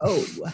[0.00, 0.52] Oh.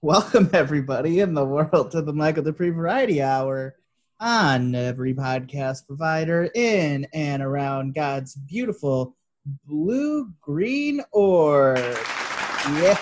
[0.00, 3.76] Welcome everybody in the world to the Michael Duprey Variety Hour
[4.20, 9.16] on every podcast provider in and around God's beautiful
[9.64, 11.78] blue green orb.
[11.78, 12.94] Yeah.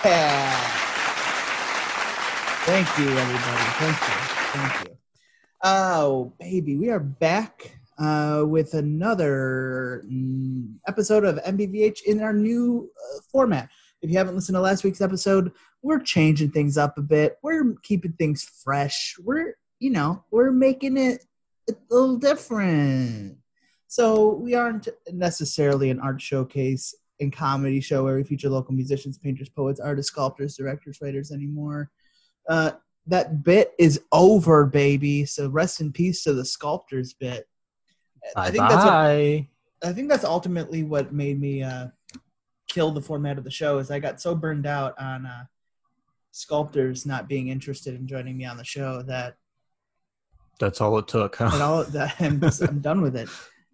[2.65, 3.65] Thank you, everybody.
[3.79, 4.15] Thank you.
[4.53, 4.97] Thank you.
[5.65, 12.89] Oh, baby, we are back uh, with another mm, episode of MDVH in our new
[12.97, 13.69] uh, format.
[14.01, 15.51] If you haven't listened to last week's episode,
[15.83, 17.39] we're changing things up a bit.
[17.43, 19.17] We're keeping things fresh.
[19.19, 21.25] We're, you know, we're making it
[21.69, 23.37] a little different.
[23.87, 29.19] So we aren't necessarily an art showcase and comedy show where we feature local musicians,
[29.19, 31.91] painters, poets, artists, sculptors, directors, writers anymore.
[32.49, 32.73] Uh,
[33.07, 35.25] that bit is over, baby.
[35.25, 37.49] So rest in peace to the sculptors bit.
[38.37, 39.49] I think that's what, Bye.
[39.83, 41.87] I think that's ultimately what made me uh,
[42.69, 43.79] kill the format of the show.
[43.79, 45.45] Is I got so burned out on uh,
[46.33, 49.37] sculptors not being interested in joining me on the show that
[50.59, 51.37] That's all it took.
[51.37, 51.51] Huh?
[51.55, 53.29] it all that I'm, just, I'm done with it.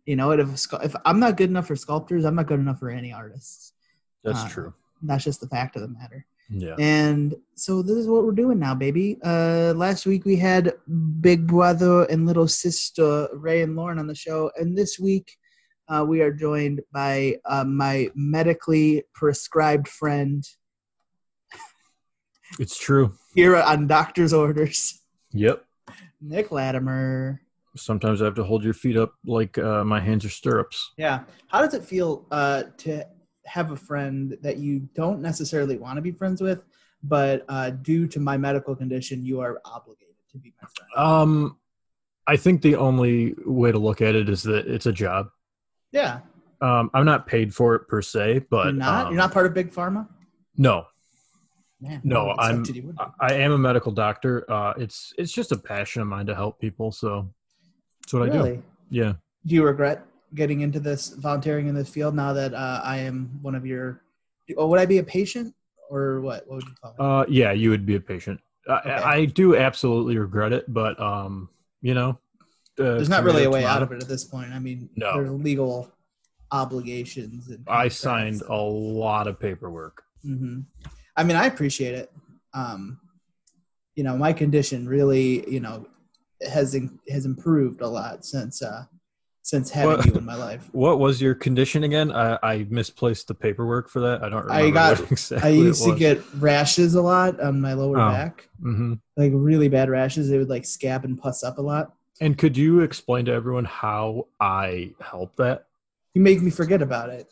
[0.06, 0.48] You know, if
[0.82, 3.72] if I'm not good enough for sculptors, I'm not good enough for any artists.
[4.22, 4.74] That's uh, true.
[5.02, 6.26] That's just the fact of the matter.
[6.50, 6.74] Yeah.
[6.78, 9.18] And so this is what we're doing now, baby.
[9.24, 10.74] Uh, last week we had
[11.20, 15.36] big brother and little sister Ray and Lauren on the show, and this week
[15.88, 20.46] uh, we are joined by uh, my medically prescribed friend
[22.58, 23.14] It's true.
[23.34, 25.00] here on doctor's orders,
[25.32, 25.64] Yep.
[26.24, 27.40] Nick Latimer.
[27.76, 30.92] Sometimes I have to hold your feet up like uh, my hands are stirrups.
[30.96, 33.04] Yeah, how does it feel uh, to
[33.46, 36.62] have a friend that you don't necessarily want to be friends with,
[37.02, 40.90] but uh, due to my medical condition, you are obligated to be my friend?
[40.96, 41.56] Um,
[42.26, 45.26] I think the only way to look at it is that it's a job.
[45.92, 46.20] yeah,
[46.60, 49.06] Um, I'm not paid for it per se, but you're not.
[49.06, 50.08] um, you're not part of big pharma.
[50.56, 50.86] No,
[51.84, 53.02] Man, No, I I'm- expected you would be.
[53.20, 54.50] I- I am a medical doctor.
[54.50, 56.90] Uh, it's it's just a passion of mine to help people.
[56.92, 57.28] So
[58.02, 58.62] that's what I do.
[58.90, 59.14] Yeah.
[59.46, 63.38] Do you regret getting into this volunteering in this field now that uh, I am
[63.42, 64.02] one of your?
[64.56, 65.54] Oh, would I be a patient
[65.90, 66.46] or what?
[66.48, 66.96] What would you call me?
[66.98, 68.40] Uh, yeah, you would be a patient.
[68.68, 68.90] I, Okay.
[68.90, 71.50] I do absolutely regret it, but um,
[71.82, 72.18] you know,
[72.78, 74.50] uh, There's not really a way out of it at this point.
[74.52, 75.12] I mean, No.
[75.14, 75.92] there's legal
[76.50, 77.48] obligations.
[77.48, 80.02] And I signed a lot of paperwork.
[80.22, 80.60] hmm
[81.16, 82.12] I mean, I appreciate it.
[82.52, 82.98] Um,
[83.94, 85.86] you know, my condition really, you know,
[86.50, 88.84] has in, has improved a lot since uh,
[89.42, 90.68] since having What- you in my life.
[90.72, 92.10] What was your condition again?
[92.10, 94.24] I, I misplaced the paperwork for that.
[94.24, 97.98] I don't I got- exactly I used to get rashes a lot on my lower
[98.00, 98.10] Oh.
[98.10, 99.00] back, Mhm.
[99.16, 100.28] like really bad rashes.
[100.30, 101.94] They would like scab and pus up a lot.
[102.20, 105.66] And could you explain to everyone how I help that?
[106.14, 107.30] You make me forget about it.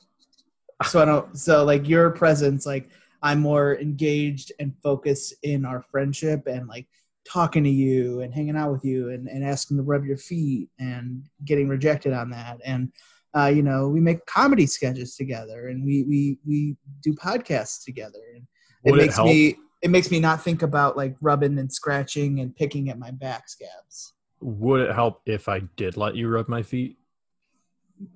[0.89, 1.37] So I don't.
[1.39, 2.91] So like your presence, like
[3.23, 6.89] I'm more engaged and focused in our friendship and like
[7.29, 10.69] talking to you and hanging out with you and, and asking to rub your feet
[10.79, 12.93] and getting rejected on that and
[13.37, 18.19] uh, you know we make comedy sketches together and we we we do podcasts together
[18.35, 18.47] and
[18.85, 19.27] Would it it makes help?
[19.29, 23.11] me it makes me not think about like rubbing and scratching and picking at my
[23.11, 24.15] back scabs.
[24.41, 26.97] Would it help if I did let you rub my feet?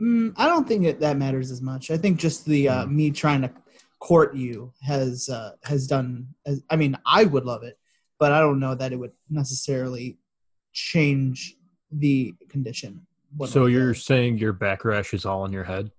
[0.00, 1.90] Mm, I don't think that that matters as much.
[1.90, 3.50] I think just the uh, me trying to
[3.98, 6.28] court you has uh, has done.
[6.44, 7.78] As, I mean, I would love it,
[8.18, 10.18] but I don't know that it would necessarily
[10.72, 11.56] change
[11.90, 13.06] the condition.
[13.46, 13.94] So way or the you're other.
[13.94, 15.90] saying your back rash is all in your head?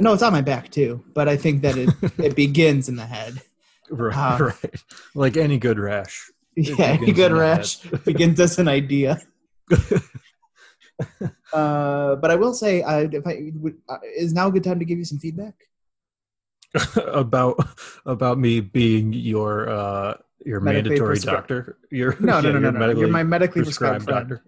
[0.00, 3.06] no, it's on my back too, but I think that it it begins in the
[3.06, 3.40] head.
[3.90, 4.36] Right, Ah.
[4.38, 4.74] right.
[5.14, 6.30] Like any good rash.
[6.56, 9.20] Yeah, any good rash begins as an idea.
[11.52, 14.78] Uh, but I will say, I, if I would, uh, is now a good time
[14.80, 15.54] to give you some feedback?
[16.96, 17.56] about
[18.06, 21.78] about me being your uh your Medically mandatory prescri- doctor.
[21.90, 22.98] Your No, yeah, no, no, no, no.
[22.98, 24.44] You're my medically prescribed, prescribed doctor.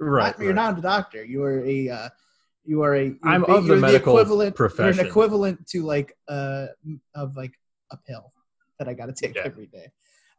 [0.00, 0.36] Right.
[0.38, 1.24] Not- You're not a doctor.
[1.24, 1.88] You are a.
[1.88, 2.08] Uh,
[2.64, 3.04] you are a.
[3.06, 4.56] You're, I'm of the medical equivalent.
[4.58, 6.66] You're an equivalent to like uh
[7.14, 7.52] of like
[7.90, 8.32] a pill
[8.78, 9.42] that I got to take Yeah.
[9.44, 9.90] every day.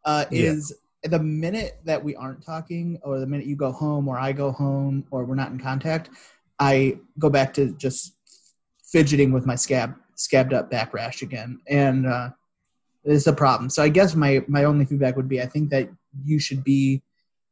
[0.05, 0.51] Uh, Yeah.
[0.51, 0.73] is
[1.03, 4.51] the minute that we aren't talking, or the minute you go home, or I go
[4.51, 6.09] home, or we're not in contact,
[6.59, 8.15] I go back to just
[8.83, 12.29] fidgeting with my scab scabbed up back rash again, and uh,
[13.05, 13.69] it's a problem.
[13.69, 15.89] So I guess my my only feedback would be I think that
[16.23, 17.01] you should be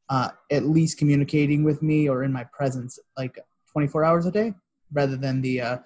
[0.10, 3.38] uh, at least communicating with me or in my presence like
[3.74, 4.54] 24 hours a day
[4.94, 5.78] rather than the uh,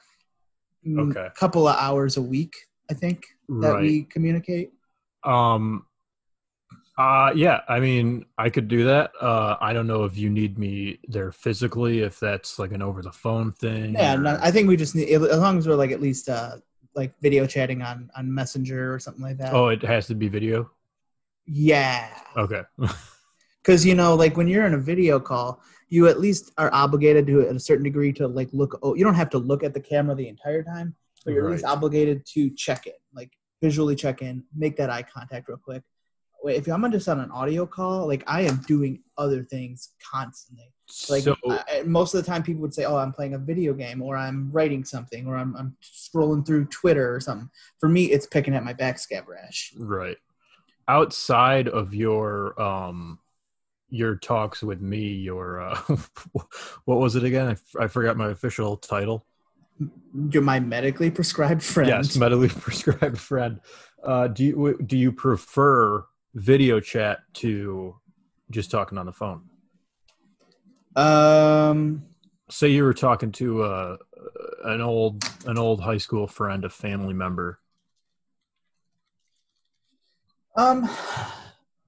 [0.85, 1.27] mm, Okay.
[1.35, 2.53] couple of hours a week
[2.89, 3.25] i think
[3.61, 3.81] that Right.
[3.81, 4.69] we communicate
[5.23, 5.85] Um.
[6.97, 7.31] Uh.
[7.35, 7.61] Yeah.
[7.69, 9.11] I mean, I could do that.
[9.19, 9.55] Uh.
[9.59, 11.99] I don't know if you need me there physically.
[12.01, 13.93] If that's like an over the phone thing.
[13.93, 16.29] yeah or- no, i think we just need as long as we're like at least
[16.29, 16.57] uh
[16.95, 19.53] like video chatting on on messenger or something like that.
[19.53, 20.69] Oh, it has to be video.
[21.45, 22.09] yeah.
[22.37, 22.63] Okay.
[23.61, 27.27] because you know like when you're in a video call you at least are obligated
[27.27, 29.73] to at a certain degree to like look oh you don't have to look at
[29.73, 33.95] the camera the entire time but you're at least obligated to check it like visually
[33.95, 35.83] check in make that eye contact real quick.
[36.43, 40.73] Wait, if i'm just on an audio call like i am doing other things constantly
[41.09, 43.73] like so I, most of the time people would say oh i'm playing a video
[43.73, 47.49] game or i'm writing something or i'm, I'm scrolling through twitter or something.
[47.79, 50.17] For me it's picking at my back scab rash right.
[50.87, 53.19] Outside of your um
[53.89, 55.75] your talks with me your uh
[56.85, 57.47] what was it again?
[57.47, 59.25] I, f- I forgot my official title.
[60.29, 61.89] You're my medically prescribed friend.
[61.89, 63.61] Yes medically prescribed friend.
[64.03, 67.95] Uh do you do you prefer video chat to
[68.49, 69.43] just talking on the phone
[70.95, 72.03] um
[72.49, 73.97] say you were talking to uh
[74.65, 77.59] an old an old high school friend a family member
[80.55, 80.89] Um,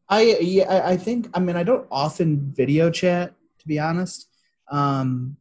[0.10, 4.30] I yeah, I, think I mean I don't often video chat to be honest.
[4.72, 5.38] Um,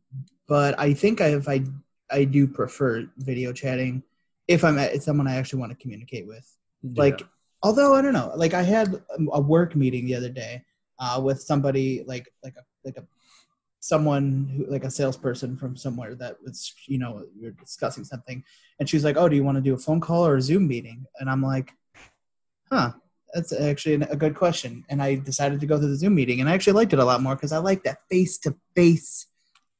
[0.48, 1.62] but I think I, if I
[2.10, 4.02] I do prefer video chatting
[4.48, 6.46] if I'm at someone I actually want to communicate with.
[6.96, 7.26] Like, Yeah.
[7.62, 10.64] although I don't know, like I had a work meeting the other day
[10.98, 13.04] uh, with somebody like like a like a
[13.82, 18.42] someone who like a salesperson from somewhere that was you know we were discussing something
[18.78, 20.68] and she's like oh do you want to do a phone call or a zoom
[20.68, 21.04] meeting?
[21.18, 21.72] And i'm like
[22.70, 22.92] huh
[23.34, 24.84] that's actually a good question.
[24.88, 27.04] And i decided to go to the zoom meeting and i actually liked it a
[27.04, 29.26] lot more because i like that face to face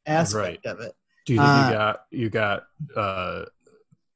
[0.05, 0.95] aspect of it.
[1.25, 2.63] Do you think uh, you got you got
[2.97, 3.45] uh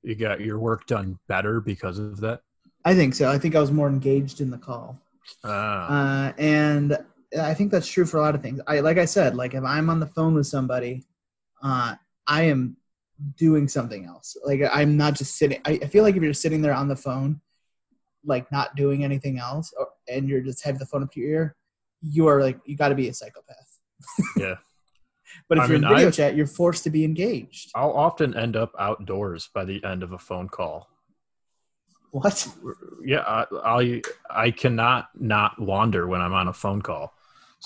[0.02, 2.40] you got your work done better because of that?
[2.84, 3.30] I think so.
[3.30, 5.00] I think i was more engaged in the call.
[5.44, 6.98] Ah, uh, and
[7.38, 8.60] I think that's true for a lot of things.
[8.66, 11.04] I like I said, like if I'm on the phone with somebody,
[11.62, 11.94] uh,
[12.26, 12.76] I am
[13.36, 14.36] doing something else.
[14.44, 15.60] Like I'm not just sitting.
[15.64, 17.40] I, I feel like if you're sitting there on the phone,
[18.24, 21.30] like not doing anything else, or, and you're just have the phone up to your
[21.30, 21.56] ear,
[22.02, 23.78] you are like you got to be a psychopath.
[24.36, 24.54] yeah
[25.48, 27.70] But if I you're mean, in video I've- chat, you're forced to be engaged.
[27.74, 30.88] i'll often end up outdoors by the end of a phone call
[32.10, 32.46] What?
[33.04, 37.14] yeah I, I i cannot not wander when i'm on a phone call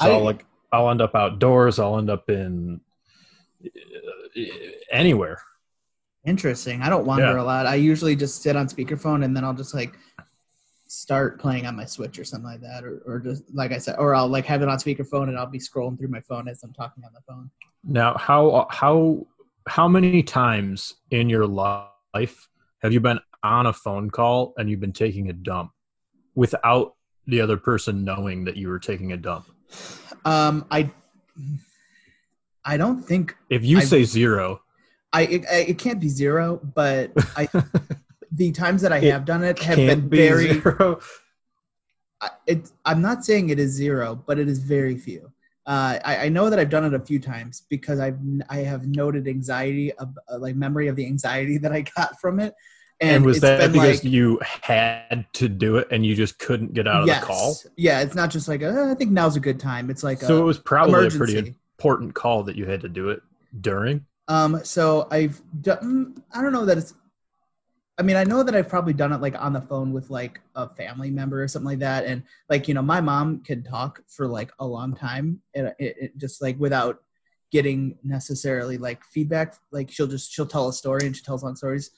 [0.00, 2.80] so I- will like i'll end up outdoors i'll end up in
[3.64, 4.42] uh,
[4.90, 5.40] anywhere
[6.26, 6.82] Interesting.
[6.82, 7.40] I don't wander Yeah.
[7.40, 7.64] a lot.
[7.64, 9.96] I usually just sit on speakerphone and then I'll just like
[10.86, 13.96] start playing on my Switch or something like that, or, or just like I said,
[13.98, 16.62] or I'll like have it on speakerphone and I'll be scrolling through my phone as
[16.62, 17.50] I'm talking on the phone.
[17.84, 19.26] now how how
[19.66, 22.48] how many times in your life
[22.82, 25.70] have you been on a phone call and you've been taking a dump
[26.34, 29.46] without the other person knowing that you were taking a dump
[30.24, 30.90] Um, I
[32.64, 34.62] I don't think if you I've- say zero
[35.12, 37.48] I it, it can't be zero, but I
[38.32, 40.52] the times that I have done it have been be very.
[40.60, 41.00] zero
[42.20, 45.32] I- it, I'm not saying it is zero, but it is very few.
[45.66, 48.86] Uh, I, I know that I've done it a few times because I've I have
[48.86, 52.54] noted anxiety, of, uh, like memory of the anxiety that I got from it,
[53.00, 56.74] and, and, was that because like, you had to do it and you just couldn't
[56.74, 59.36] get out of yes, the call yeah, it's not just like uh, I think now's
[59.36, 59.90] a good time.
[59.90, 63.08] It's like so it was probably a pretty important call that you had to do
[63.08, 63.22] it
[63.60, 66.22] during Um, so I've done.
[66.32, 66.94] I don't know that it's.
[67.98, 70.40] I mean, I know that I've probably done it like on the phone with like
[70.54, 74.02] a family member or something like that, and like you know, my mom can talk
[74.08, 77.02] for like a long time, and it, it just like without
[77.50, 79.56] getting necessarily like feedback.
[79.72, 81.90] Like she'll just she'll tell a story and she tells long stories,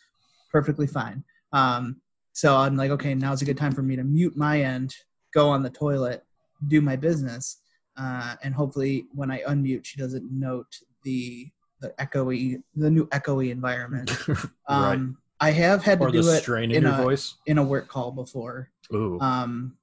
[0.53, 1.25] perfectly fine.
[1.53, 2.01] Um,
[2.33, 4.95] so I'm like, okay, now's a good time for me to mute my end,
[5.35, 6.23] go on the toilet,
[6.69, 7.61] do my business,
[7.97, 10.69] uh, and hopefully when I unmute, she doesn't note
[11.03, 11.49] the
[11.81, 14.09] the echoey, the new echoey environment.
[14.29, 17.63] right Um, I have had to or the do it in, a- voice in a
[17.65, 19.77] work call before, ooh um,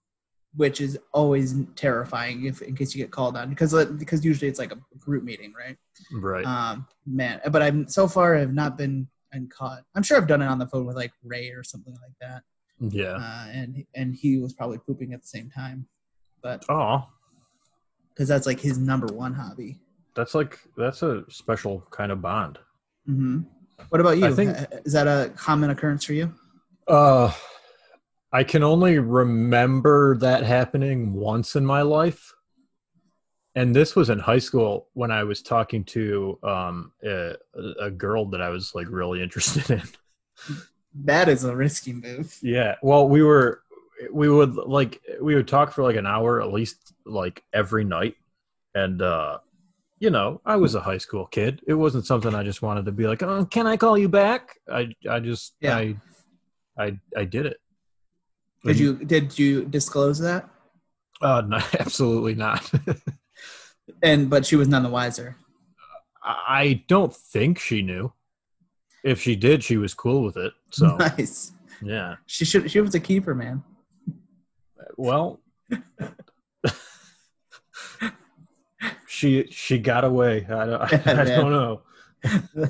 [0.56, 4.60] which is always terrifying if in case you get called on because because usually it's
[4.60, 5.76] like a group meeting, right?
[6.14, 9.84] right Um, man, but I'm so far have not been been caught.
[9.96, 12.44] I'm sure I've done it on the phone with like Ray or something like that,
[12.94, 15.88] yeah uh, and and he was probably pooping at the same time,
[16.42, 17.08] but oh
[18.14, 19.80] because that's like his number one hobby.
[20.16, 22.60] that's like that's a special kind of bond
[23.06, 23.40] hmm
[23.90, 24.26] What about you?
[24.26, 26.34] I think- is that a common occurrence for you?
[26.88, 27.32] uh
[28.34, 32.34] i can only remember that happening once in my life
[33.56, 37.34] and this was in high school when I was talking to um, a,
[37.80, 39.82] a girl that I was like really interested in.
[41.06, 42.38] That is a risky move.
[42.42, 42.76] Yeah.
[42.82, 43.62] Well, we were
[44.12, 48.16] we would like we would talk for like an hour at least like every night
[48.74, 49.40] and uh
[50.02, 51.62] you know, I was a high school kid.
[51.68, 54.56] It wasn't something I just wanted to be like, "Oh, can I call you back?"
[54.72, 55.76] I I just Yeah.
[55.76, 55.96] I
[56.78, 57.58] I I did it.
[58.64, 60.50] Did you did you disclose that?
[61.22, 62.72] Uh no, absolutely not.
[64.02, 65.36] And but she was none the wiser.
[66.24, 68.14] I don't think she knew.
[69.04, 70.54] If she did, she was cool with it.
[70.72, 71.54] So, nice.
[71.82, 72.16] yeah.
[72.26, 72.70] She should.
[72.70, 73.64] She was a keeper, man.
[74.98, 75.40] Well,
[79.08, 80.46] she she got away.
[80.50, 81.82] I don't, I, don't know.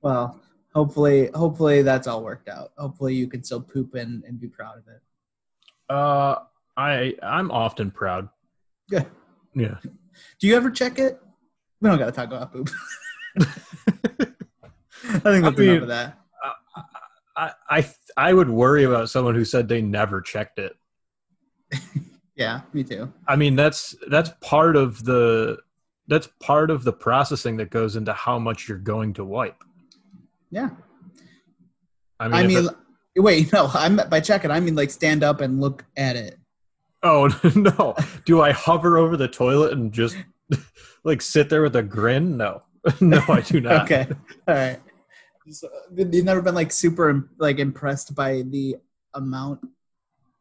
[0.00, 0.40] Well,
[0.74, 2.70] hopefully, hopefully that's all worked out.
[2.78, 5.02] Hopefully, you can still poop and, and be proud of it.
[5.88, 6.36] Uh,
[6.76, 8.28] I I'm often proud.
[8.88, 9.04] Yeah.
[9.54, 9.74] Yeah.
[10.38, 11.20] Do you ever check it?
[11.80, 12.70] We don't got to talk about poop.
[13.40, 13.44] I
[15.20, 16.18] think that's mean- enough of that.
[17.36, 20.74] I, I I would worry about someone who said they never checked it.
[22.38, 23.12] Yeah, me too.
[23.26, 25.58] I mean, that's that's part of the
[26.06, 29.56] that's part of the processing that goes into how much you're going to wipe.
[30.52, 30.70] Yeah.
[32.20, 32.68] I mean, I mean,
[33.16, 33.68] it- wait, no.
[33.74, 34.52] I'm by check it.
[34.52, 36.37] I mean, like stand up and look at it.
[37.02, 40.16] Oh no, do I hover over the toilet and just
[41.04, 42.36] like sit there with a grin?
[42.36, 42.62] No,
[43.00, 43.84] no, I do not.
[43.84, 44.06] Okay,
[44.46, 44.80] all right.
[45.50, 48.76] So, you've never been like super like impressed by the
[49.14, 49.60] amount.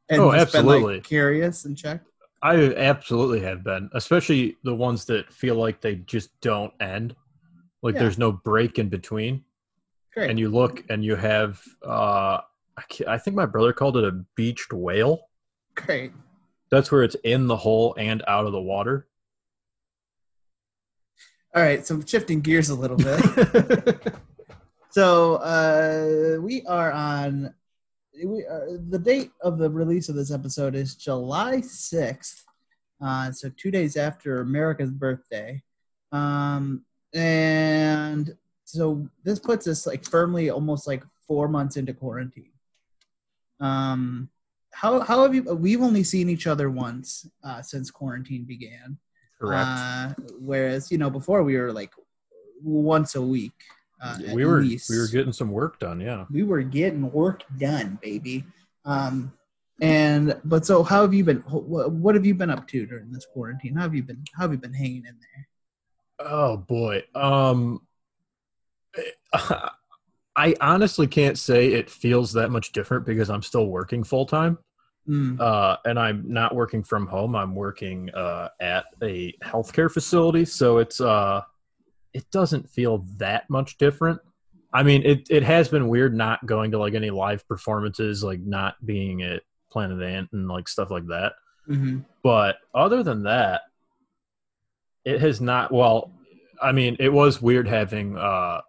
[0.09, 0.95] And Oh, just been, absolutely.
[0.95, 2.07] like, curious and checked.
[2.41, 7.15] I absolutely have been, especially the ones that feel like they just don't end.
[7.81, 8.01] Like Yeah.
[8.01, 9.43] there's no break in between.
[10.13, 10.29] Great.
[10.29, 12.39] And you look and you have, uh,
[12.77, 15.29] I, I think my brother called it a beached whale.
[15.75, 16.11] Great.
[16.69, 19.07] That's where it's in the hole and out of the water.
[21.55, 21.85] All right.
[21.85, 24.13] So shifting gears a little bit.
[24.97, 27.53] So uh, we are on.
[28.25, 32.43] We are, the date of the release of this episode is July sixth.
[32.99, 35.61] Uh, so two days after America's birthday,
[36.11, 36.83] um,
[37.13, 42.53] and so this puts us like firmly almost like four months into quarantine.
[43.59, 44.29] Um,
[44.79, 45.41] how how have you?
[45.55, 48.97] We've only seen each other once uh, since quarantine began.
[49.39, 49.67] Correct.
[49.67, 51.91] Uh, whereas you know before we were like
[52.63, 53.53] once a week.
[53.99, 54.91] Uh, we were least.
[54.91, 55.99] we were getting some work done.
[55.99, 56.25] Yeah.
[56.29, 58.43] we were getting work done, baby.
[58.85, 59.33] Um,
[59.81, 61.37] and but so how have you been?
[61.47, 63.73] What, what have you been up to during this quarantine?
[63.73, 64.23] How have you been?
[64.35, 65.47] How have you been hanging in there?
[66.19, 67.03] Oh boy.
[67.15, 67.81] Um
[70.37, 74.59] I honestly can't say it feels that much different because I'm still working full time.
[75.09, 77.35] Mm, Uh and I'm not working from home.
[77.35, 81.41] I'm working uh at a healthcare facility, so it's uh
[82.13, 84.19] it doesn't feel that much different.
[84.73, 88.41] I mean, it it has been weird not going to like any live performances, like
[88.41, 89.41] not being at
[89.71, 91.33] Planet Ant and like stuff like that.
[91.67, 92.03] mhm.
[92.21, 93.61] But other than that,
[95.05, 95.71] it has not.
[95.71, 96.11] Well,
[96.61, 98.61] I mean, it was weird having uh,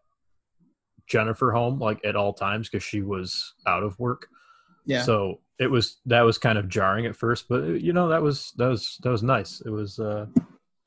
[1.09, 4.29] Jennifer home like at all times because she was out of work.
[4.85, 5.03] Yeah.
[5.03, 8.53] So it was that was kind of jarring at first, but you know that was
[8.57, 9.61] that was that was nice.
[9.65, 10.27] It was uh,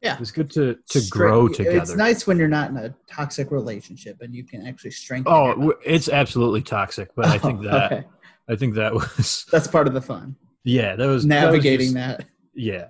[0.01, 0.13] Yeah.
[0.15, 1.77] it was good to to grow together.
[1.77, 5.31] It's nice when you're not in a toxic relationship and you can actually strengthen.
[5.33, 8.03] Oh, it's absolutely toxic, but I think that okay.
[8.49, 10.35] I think that was that's part of the fun.
[10.63, 12.17] yeah that was Navigating that.
[12.17, 12.27] Was that.
[12.53, 12.87] Yeah,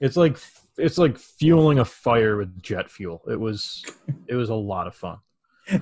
[0.00, 0.38] it's like
[0.78, 3.22] it's like fueling a fire with jet fuel.
[3.30, 3.84] It was
[4.28, 5.18] it was a lot of fun.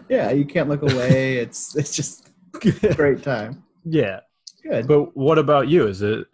[0.08, 1.38] Yeah, you can't look away.
[1.38, 2.30] it's it's just
[2.62, 3.64] a great time.
[3.84, 4.20] yeah,
[4.62, 4.86] Good.
[4.86, 5.86] but what about you?
[5.86, 6.26] Is it?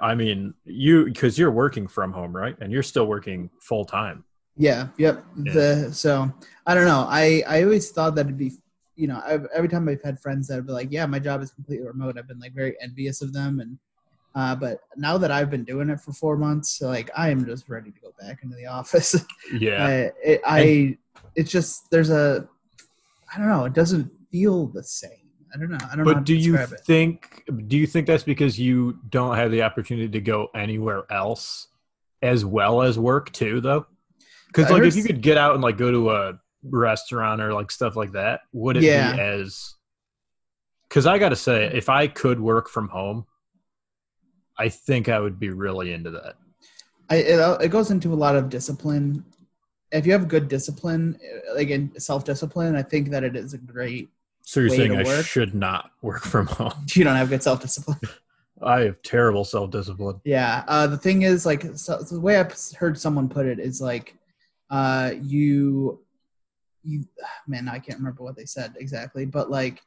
[0.00, 2.56] I mean, you because you're working from home, right?
[2.60, 4.24] And you're still working full time.
[4.56, 4.88] Yeah.
[4.98, 5.24] Yep.
[5.44, 5.52] Yeah.
[5.52, 6.30] The so
[6.66, 7.06] I don't know.
[7.08, 8.52] I I always thought that it'd be
[8.96, 11.42] you know I've, every time I've had friends that would be like, yeah, my job
[11.42, 12.18] is completely remote.
[12.18, 13.78] I've been like very envious of them and.
[14.32, 17.68] Uh, but now that I've been doing it for four months, like I am just
[17.68, 19.16] ready to go back into the office.
[19.58, 19.90] Yeah, I,
[20.22, 20.98] it, I,
[21.34, 22.48] it's just there's a,
[23.32, 23.64] I don't know.
[23.64, 25.10] It doesn't feel the same.
[25.54, 25.78] I don't know.
[25.82, 26.14] I don't know.
[26.14, 26.84] but do you describe it.
[26.84, 27.44] think?
[27.68, 31.68] Do you think that's because you don't have the opportunity to go anywhere else,
[32.22, 33.86] as well as work too, though?
[34.46, 37.70] Because like if you could get out and like go to a restaurant or like
[37.70, 39.14] stuff like that, would it Yeah.
[39.14, 39.74] be as?
[40.88, 43.26] Because I got to say, if I could work from home,
[44.58, 46.34] I think I would be really into that.
[47.08, 49.24] I, it, it goes into a lot of discipline.
[49.92, 51.18] If you have good discipline,
[51.54, 54.08] like in self discipline, I think that it is a great.
[54.42, 55.24] So you're Way saying I work.
[55.24, 56.72] should not work from home?
[56.94, 57.98] You don't have good self discipline.
[58.62, 60.20] I have terrible self discipline.
[60.24, 60.64] Yeah.
[60.68, 63.80] Uh, the thing is, like, so, so the way I've heard someone put it is
[63.80, 64.14] like,
[64.70, 66.00] uh, you,
[66.82, 67.04] you,
[67.48, 69.80] man, I can't remember what they said exactly, but like,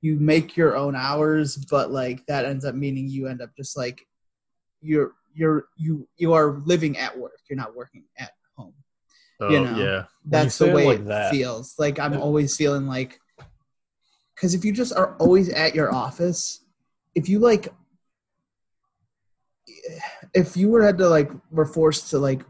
[0.00, 3.76] you make your own hours, but like that ends up meaning you end up just
[3.76, 4.06] like,
[4.80, 7.40] you're you're you you are living at work.
[7.48, 8.32] You're not working at.
[9.40, 10.04] Oh, You know, yeah.
[10.26, 11.74] That's you the way like it that, feels.
[11.78, 13.20] Like I'm always feeling like,
[14.34, 16.64] because if you just are always at your office,
[17.14, 17.68] if you like,
[20.34, 22.42] if you were had to like were forced to like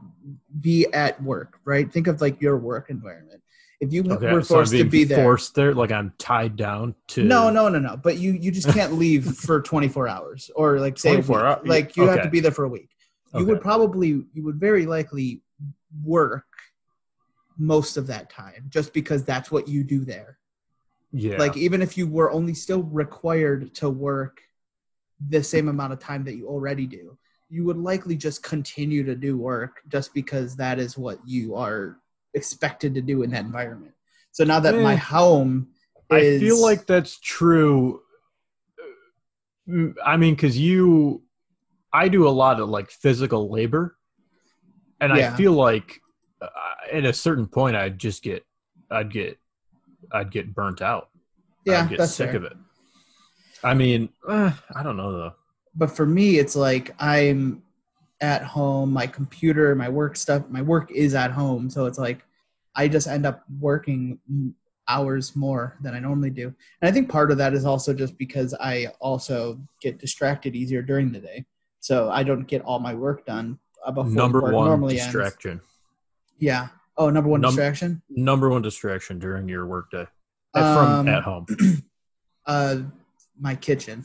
[0.61, 1.90] be at work, right?
[1.92, 3.42] Think of like your work environment.
[3.80, 6.95] If you Okay, were so forced to be there, forced there, like I'm tied down
[7.09, 7.23] to.
[7.23, 7.97] no, no, no, no.
[7.97, 11.30] But you you just can't leave for 24 hours or like say week.
[11.30, 11.66] hours?
[11.66, 12.90] Like you have to be there for a week.
[13.35, 13.52] You Okay.
[13.52, 15.42] would probably you would very likely
[16.02, 16.45] work
[17.58, 20.38] most of that time just because that's what you do there.
[21.12, 21.38] Yeah.
[21.38, 24.40] Like even if you were only still required to work
[25.28, 29.16] the same amount of time that you already do, you would likely just continue to
[29.16, 31.98] do work just because that is what you are
[32.34, 33.94] expected to do in that environment.
[34.32, 34.98] So now that my Eh.
[34.98, 35.68] home
[36.10, 38.00] I feel like that's true.
[39.68, 41.22] Mm, I mean, because you,
[41.92, 43.98] I do a lot of like physical labor,
[45.00, 45.32] and Yeah.
[45.34, 46.00] I feel like
[46.92, 48.45] at a certain point, I'd just get,
[48.90, 49.38] I'd get,
[50.12, 51.11] I'd get burnt out.
[51.64, 52.37] yeah, I'd get that's sick fair.
[52.37, 52.57] of it.
[53.64, 55.35] I mean, uh, I don't know though.
[55.75, 57.62] but for me it's like i'm
[58.21, 62.25] at home my computer my work stuff my work is at home so it's like
[62.75, 64.18] i just end up working
[64.88, 66.47] hours more than i normally do
[66.80, 70.83] and i think part of that is also just because i also get distracted easier
[70.83, 71.45] during the day
[71.80, 73.59] so i don't get all my work done
[73.95, 75.12] before Number one normally ends.
[76.38, 80.07] Yeah oh number one Num- distraction Number one distraction during your workday
[80.54, 81.47] Uh, from Um, at home.
[82.47, 82.76] uh
[83.40, 84.04] my kitchen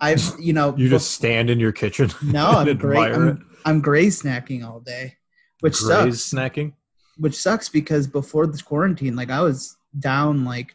[0.00, 2.10] i've you know You just stand in your kitchen.
[2.22, 5.14] no i'm great I'm, I'm gray snacking all day
[5.60, 5.78] which.
[5.80, 6.72] Graze sucks snacking.
[7.18, 10.74] which sucks because before this quarantine like i was down like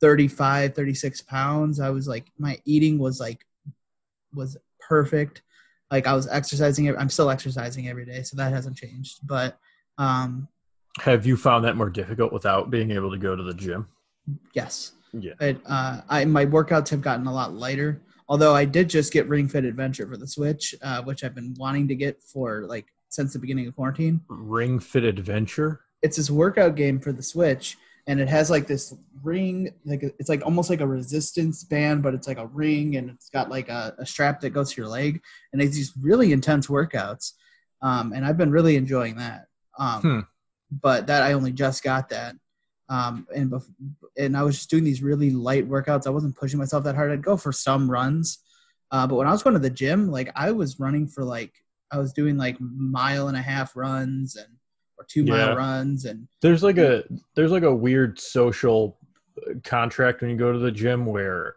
[0.00, 3.44] 35 36 pounds i was like my eating was like
[4.32, 4.56] was
[4.88, 5.42] perfect
[5.90, 9.58] like i was exercising i'm still exercising every day so that hasn't changed but
[10.00, 10.48] um
[11.00, 13.86] Have you found that more difficult without being able to go to the gym?
[14.54, 15.32] yes Yeah.
[15.40, 19.28] it, uh i my workouts have gotten a lot lighter although i did just get
[19.28, 22.86] ring fit adventure for the switch uh which i've been wanting to get for like
[23.08, 25.80] since the beginning of quarantine Ring Fit Adventure.
[26.02, 30.28] it's this workout game for the Switch, and it has like this ring, like it's
[30.28, 33.68] like almost like a resistance band, but it's like a ring, and it's got like
[33.68, 35.20] a, a strap that goes to your leg,
[35.52, 37.32] and it's these really intense workouts,
[37.82, 39.46] um, and I've been really enjoying that.
[39.80, 40.20] Um, Hmm.
[40.70, 42.36] But that I only just got that,
[42.88, 43.74] um, and bef-
[44.16, 46.06] and I was just doing these really light workouts.
[46.06, 47.10] I wasn't pushing myself that hard.
[47.10, 48.38] I'd go for some runs,
[48.92, 51.52] uh, but when I was going to the gym, like I was running for like
[51.90, 54.46] I was doing like mile and a half runs and
[54.96, 55.46] or two Yeah.
[55.46, 57.02] mile runs and There's like a
[57.34, 58.96] there's like a weird social
[59.44, 61.56] uh, contract when you go to the gym where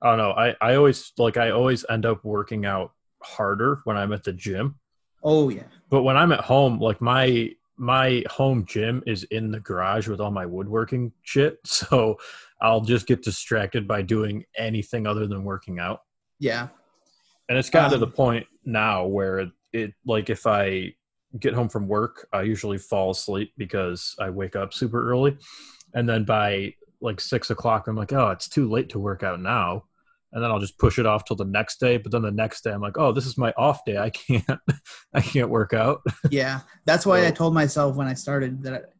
[0.00, 0.32] I don't know.
[0.32, 4.32] I I always like I always end up working out harder when I'm at the
[4.32, 4.78] gym.
[5.22, 9.60] oh yeah But when I'm at home, like my my home gym is in the
[9.60, 12.18] garage with all my woodworking shit, so
[12.62, 16.00] I'll just get distracted by doing anything other than working out.
[16.38, 16.68] yeah.
[17.48, 20.94] And it's gotten to Um, the point now where it, it like if I
[21.40, 25.36] get home from work, I usually fall asleep because I wake up super early,
[25.92, 29.40] and then by like six o'clock, I'm like, oh, it's too late to work out
[29.40, 29.84] now,
[30.32, 31.96] and then I'll just push it off till the next day.
[31.96, 33.98] But then the next day, I'm like, oh, this is my off day.
[33.98, 34.44] I can't,
[35.14, 36.02] I can't work out.
[36.30, 38.92] yeah that's why i told myself when i started that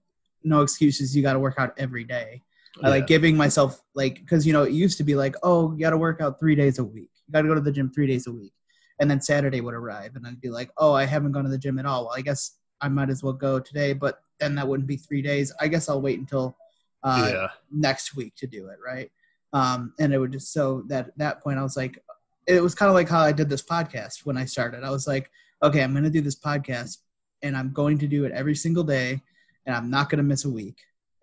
[0.44, 2.42] no excuses you got to work out every day.
[2.82, 5.80] I like giving myself like because you know it used to be like oh you
[5.80, 7.10] got to work out three days a week.
[7.26, 8.52] You got to go to the gym three days a week.
[9.00, 11.58] And then saturday would arrive and i'd be like oh i haven't gone to the
[11.58, 12.06] gym at all.
[12.06, 15.20] Well i guess i might as well go today but then that wouldn't be three
[15.20, 15.52] days.
[15.60, 16.56] I guess i'll wait until
[17.02, 19.10] uh, yeah, next week to do it right
[19.52, 21.98] um and it would just so that that point i was like
[22.46, 24.84] it was kind of like how i did this podcast when i started.
[24.84, 25.30] I was like
[25.62, 26.98] okay i'm going to do this podcast
[27.42, 29.20] and i'm going to do it every single day
[29.66, 30.78] and i'm not going to miss a week.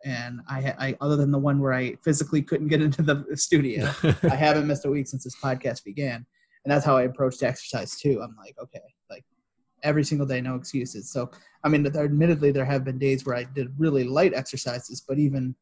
[0.06, 3.92] And I, I other than the one where i physically couldn't get into the studio
[4.24, 6.26] i haven't missed a week since this podcast began.
[6.64, 8.22] And that's how i approached exercise too.
[8.22, 9.24] I'm like okay like
[9.84, 11.12] every single day no excuses.
[11.12, 11.32] So
[11.64, 15.56] i mean admittedly there have been days where i did really light exercises but even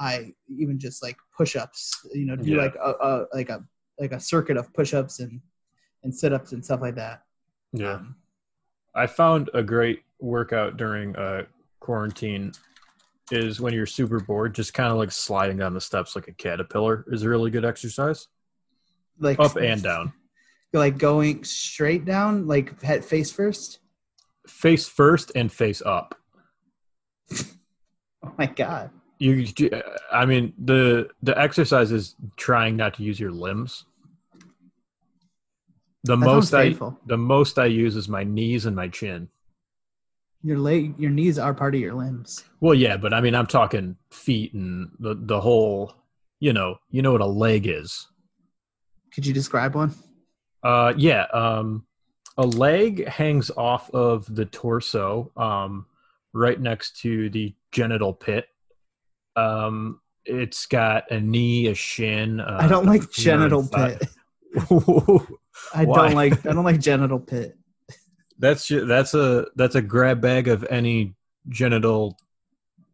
[0.00, 2.62] i even just like push-ups you know do Yeah.
[2.62, 3.62] like a, a like a
[4.00, 5.40] like a circuit of push-ups and
[6.02, 7.22] and sit-ups and stuff like that
[7.72, 7.92] yeah.
[7.94, 8.16] Um,
[8.96, 11.44] I found a great workout during uh,
[11.78, 12.50] quarantine
[13.30, 16.32] is when you're super bored, just kind of like sliding down the steps like a
[16.32, 18.26] caterpillar is a really good exercise.
[19.20, 20.12] like Up and down.
[20.72, 23.78] like going straight down, like head face first.
[24.48, 26.16] Face first and face up.
[28.22, 28.90] Oh my god.
[29.20, 29.46] You,
[30.10, 33.84] I mean, the the exercise is trying not to use your limbs.
[36.04, 36.98] The That most I painful.
[37.06, 39.28] the most I use is my knees and my chin.
[40.42, 42.44] Your leg, your knees are part of your limbs.
[42.60, 45.94] Well, yeah, but I mean, I'm talking feet and the the whole.
[46.42, 48.08] You know, you know what a leg is.
[49.12, 49.92] Could you describe one?
[50.62, 51.24] Uh, yeah.
[51.34, 51.84] Um,
[52.38, 55.84] a leg hangs off of the torso, um,
[56.32, 58.46] right next to the genital pit.
[59.36, 62.40] Um, it's got a knee, a shin.
[62.40, 64.08] Uh, I don't like a femur and genital pit.
[65.74, 66.46] I don't like.
[66.46, 67.56] I don't like genital pit.
[68.38, 71.14] that's that's a that's a grab bag of any
[71.48, 72.18] genital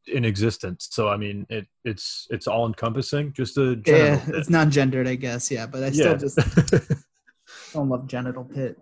[0.06, 0.88] in existence.
[0.90, 3.32] So I mean, it it's it's all encompassing.
[3.32, 4.34] Just a genital Yeah, pit.
[4.36, 5.50] it's not gendered, I guess.
[5.50, 6.16] Yeah, but I yeah.
[6.16, 6.38] still just
[7.72, 8.78] don't love genital pit.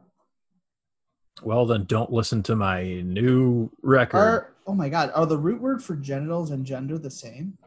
[1.42, 4.18] well, then don't listen to my new record.
[4.18, 7.58] Are oh my god, are the root word for genitals and gender the same?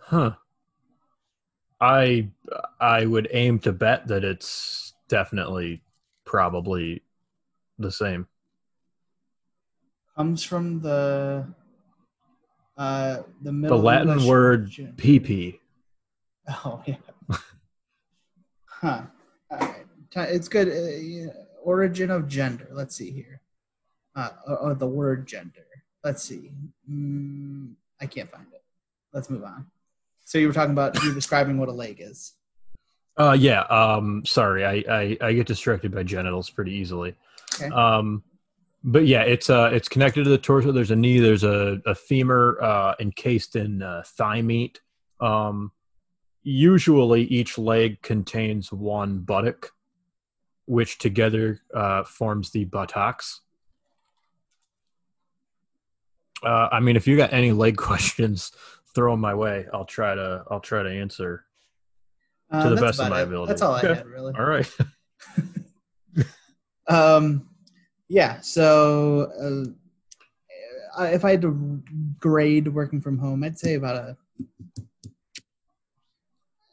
[0.00, 0.34] Huh.
[1.80, 2.28] I
[2.80, 5.82] I would aim to bet that it's definitely
[6.24, 7.02] probably
[7.78, 8.26] the same.
[10.16, 11.46] Comes from the
[12.76, 15.58] uh the The Latin English word PP.
[16.64, 16.96] Oh yeah.
[18.66, 19.02] huh.
[19.50, 19.86] All right.
[20.14, 20.68] It's good.
[20.68, 21.32] Uh, yeah.
[21.62, 22.68] Origin of gender.
[22.70, 23.40] Let's see here.
[24.16, 25.66] Uh, or, or the word gender.
[26.04, 26.52] Let's see.
[26.88, 28.62] Mm, I can't find it.
[29.12, 29.66] Let's move on.
[30.24, 32.34] So you were talking about you describing what a leg is.
[33.16, 34.64] Uh yeah, um sorry.
[34.64, 37.14] I I, I get distracted by genitals pretty easily.
[37.54, 37.68] Okay.
[37.74, 38.22] Um
[38.82, 40.72] but yeah, it's uh it's connected to the torso.
[40.72, 44.80] There's a knee, there's a, a femur uh encased in uh, thigh meat.
[45.20, 45.72] Um
[46.42, 49.72] usually each leg contains one buttock
[50.66, 53.40] which together uh forms the buttocks.
[56.44, 58.52] Uh, I mean, if you got any leg questions,
[58.94, 59.66] throw them my way.
[59.72, 60.44] I'll try to.
[60.50, 61.44] I'll try to answer.
[62.50, 63.24] Uh, To the best of my it.
[63.24, 63.48] ability.
[63.48, 64.34] That's all I had really.
[64.38, 64.70] All right.
[66.86, 67.48] Um,
[68.08, 68.40] yeah.
[68.42, 69.72] So,
[70.98, 71.82] uh, if I had to
[72.20, 74.16] grade working from home, I'd say about a.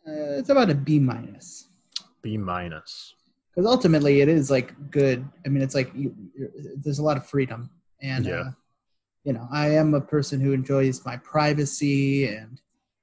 [0.06, 1.70] Uh, it's about a B minus
[2.22, 3.14] B minus.
[3.50, 5.26] because ultimately it is like good.
[5.46, 7.70] I mean, it's like you, you're, there's a lot of freedom,
[8.02, 8.50] and Yeah.
[9.24, 12.60] You know, I am a person who enjoys my privacy, and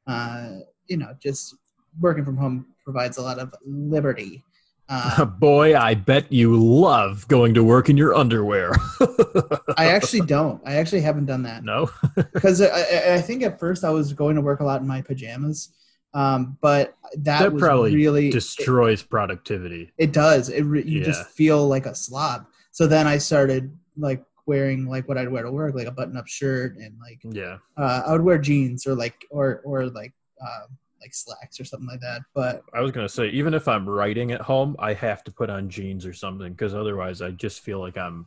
[0.07, 0.50] uh,
[0.87, 1.54] you know, just
[2.00, 4.42] working from home provides a lot of liberty.
[4.88, 8.72] Uh, Boy, I bet you love going to work in your underwear.
[9.76, 10.62] I actually don't.
[10.66, 11.62] I actually haven't done that.
[11.62, 11.90] no.
[12.33, 15.02] because I, I- think at first I was going to work a lot in my
[15.02, 15.74] pajamas,
[16.14, 19.92] um, but that, That was probably really it, Destroys productivity.
[19.98, 20.48] it does.
[20.48, 21.04] It re, you Yeah.
[21.04, 22.46] just feel like a slob.
[22.72, 26.26] So then I started like wearing like what I'd wear to work, like a button-up
[26.26, 27.58] shirt, and like Yeah.
[27.76, 30.66] uh, I would wear jeans or like or or like uh,
[31.00, 32.22] like slacks or something like that.
[32.34, 35.50] But I was gonna say, even if I'm writing at home, I have to put
[35.50, 38.26] on jeans or something because otherwise, I just feel like I'm,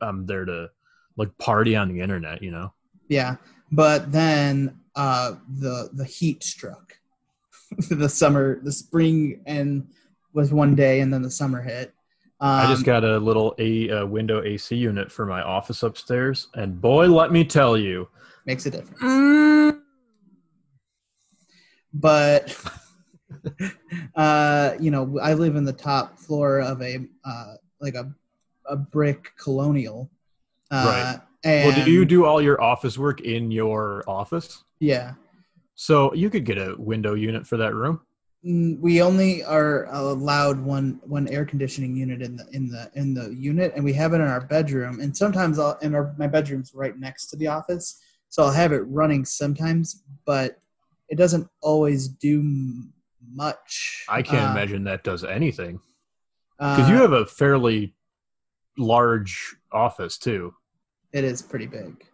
[0.00, 0.70] I'm there to,
[1.16, 2.40] like, party on the internet.
[2.42, 2.72] You know.
[3.08, 3.36] yeah,
[3.70, 6.96] but then uh, the the heat struck.
[7.90, 9.88] the summer, the spring, and
[10.34, 11.94] was one day, and then the summer hit.
[12.42, 16.48] Um, I just got a little a uh, window AC unit for my office upstairs,
[16.54, 18.08] and boy, let me tell you,
[18.46, 19.00] makes a difference.
[19.00, 19.80] Mm.
[21.94, 22.56] But
[24.16, 28.12] uh, you know, I live in the top floor of a uh, like a
[28.66, 30.10] a brick colonial.
[30.68, 31.20] Uh, Right.
[31.44, 34.62] And well, do you do all your office work in your office?
[34.78, 35.14] Yeah.
[35.74, 38.00] So you could get a window unit for that room.
[38.44, 43.14] Mm, We only are allowed one one air conditioning unit in the in the in
[43.14, 45.00] the unit, and we have it in our bedroom.
[45.00, 48.72] And sometimes I'll and our my bedroom's right next to the office, so I'll have
[48.72, 50.60] it running sometimes, but
[51.08, 52.42] it doesn't always do
[53.32, 54.06] much.
[54.08, 55.80] I can't Uh, imagine that does anything
[56.58, 57.94] because you uh, have a fairly
[58.76, 60.54] large office too.
[61.12, 62.04] it is pretty big.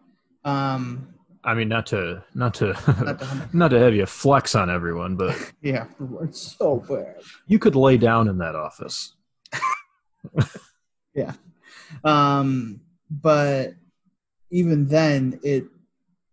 [0.43, 2.73] Um, I mean, not to not to
[3.03, 5.85] not to not to have you flex on everyone, but yeah,
[6.21, 7.21] it's so bad.
[7.47, 9.13] you could lay down in that office.
[11.15, 11.33] Yeah,
[12.03, 13.73] um, but
[14.51, 15.65] even then, it,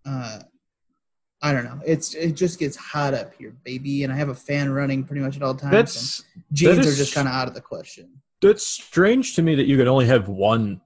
[0.04, 0.40] uh,
[1.40, 1.80] I don't know.
[1.84, 5.22] It's it just gets hot up here, baby, and I have a fan running pretty
[5.22, 5.72] much at all times.
[5.72, 8.10] That's jeans that are just kind of out of the question.
[8.42, 10.80] that's strange to me that you could only have one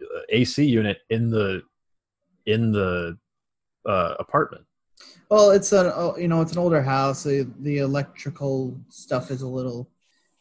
[0.00, 1.62] uh, AC unit in the
[2.46, 3.18] in the
[3.86, 4.64] uh, apartment.
[5.30, 7.24] Well, it's an oh, you know it's an older house.
[7.24, 9.90] The the electrical stuff is a little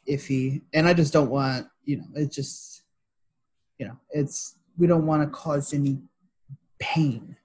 [0.09, 2.05] iffy, and I just don't want you know.
[2.15, 2.81] It's just
[3.81, 5.97] you know, it's we don't want to cause any
[6.77, 7.35] pain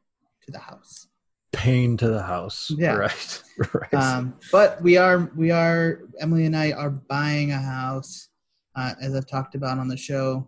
[0.45, 1.09] to the house.
[1.53, 2.71] Pain to the house.
[2.77, 2.95] Yeah.
[3.07, 3.43] Right.
[3.73, 3.95] right.
[3.95, 8.29] Um, but we are we are Emily and I are buying a house,
[8.75, 10.47] uh, as I've talked about on the show.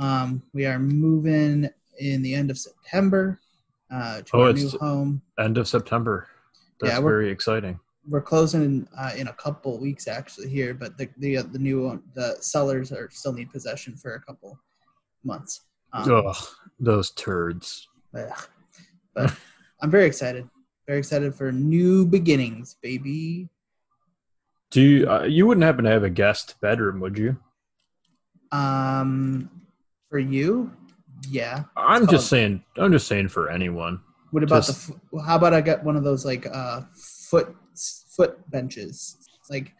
[0.00, 3.40] Um, we are moving in the end of September
[3.90, 5.22] uh, to Oh, our it's- new home.
[5.38, 6.28] End of September.
[6.80, 7.80] That's Yeah, very exciting.
[8.06, 11.58] We're closing in, uh, in a couple weeks actually here, but the the uh, the
[11.58, 14.58] new the sellers are still need possession for a couple
[15.24, 15.62] months.
[15.92, 16.36] Um, Ugh,
[16.80, 17.88] those turds.
[18.16, 18.48] ugh.
[19.14, 19.34] But
[19.82, 20.48] I'm very excited.
[20.86, 23.48] Very excited for new beginnings, baby.
[24.70, 25.10] Do you?
[25.10, 27.36] Uh, you wouldn't happen to have a guest bedroom, would you?
[28.52, 29.50] Um,
[30.08, 30.72] for you,
[31.28, 31.64] yeah.
[31.76, 32.62] I'm just saying.
[32.76, 34.00] I'm just saying for anyone.
[34.30, 35.22] What about Just- the?
[35.22, 37.54] How about I get one of those like uh foot
[38.16, 39.16] foot benches,
[39.50, 39.74] like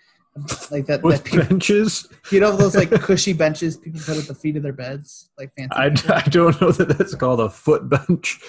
[0.70, 1.03] like that.
[1.03, 4.62] That people, benches, you know those like cushy benches people put at the feet of
[4.62, 6.09] their beds, like fancy.
[6.09, 6.16] I?
[6.16, 8.40] I don't know that that's called a foot bench.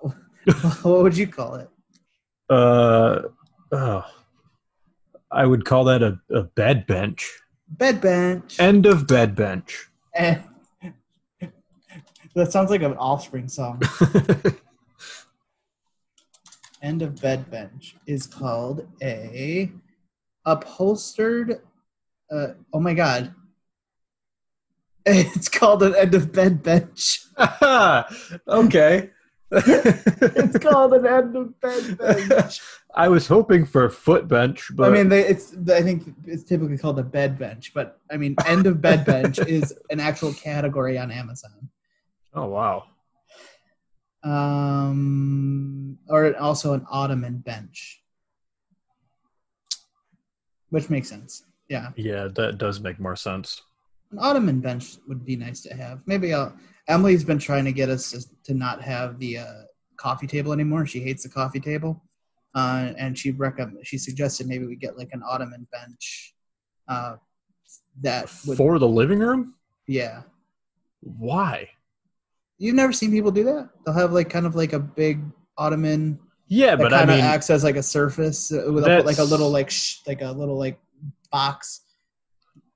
[0.82, 1.68] what would you call it?
[2.48, 3.22] Uh,
[3.72, 4.04] oh,
[5.30, 7.40] I would call that a, a bed bench.
[7.68, 8.58] Bed bench.
[8.60, 9.88] End of bed bench.
[10.14, 10.42] And-
[12.36, 13.82] that sounds like an Offspring song.
[16.82, 19.72] End of bed bench is called a
[20.44, 21.62] upholstered.
[22.30, 23.34] Uh, oh my god!
[25.08, 27.24] It's called an end of bed bench.
[28.48, 29.10] okay.
[29.52, 32.60] It's called an end of bed bench.
[32.92, 35.54] I was hoping for a foot bench, but I mean, they, it's.
[35.68, 39.38] I think it's typically called a bed bench, but I mean, end of bed bench
[39.38, 41.68] is an actual category on Amazon.
[42.36, 42.84] Oh wow.
[44.22, 48.02] Um, or also an ottoman bench,
[50.70, 51.44] which makes sense.
[51.68, 53.60] Yeah, Yeah, that does make more sense.
[54.12, 56.00] an ottoman bench would be nice to have.
[56.06, 56.56] Maybe I'll.
[56.88, 59.62] Emily's been trying to get us to, to not have the uh,
[59.96, 60.86] coffee table anymore.
[60.86, 62.04] She hates the coffee table,
[62.54, 66.34] uh, and she recommend she suggested maybe we get like an ottoman bench.
[66.88, 67.16] Uh,
[68.02, 69.54] that would For the living room?
[69.88, 70.22] yeah.
[71.00, 71.68] Why?
[72.58, 73.68] You've never seen people do that?
[73.84, 75.20] They'll have like kind of like a big
[75.58, 79.02] ottoman Yeah, that but I kind of mean, acts as like a surface with a,
[79.02, 80.78] like a little like sh- like a little like
[81.30, 81.82] box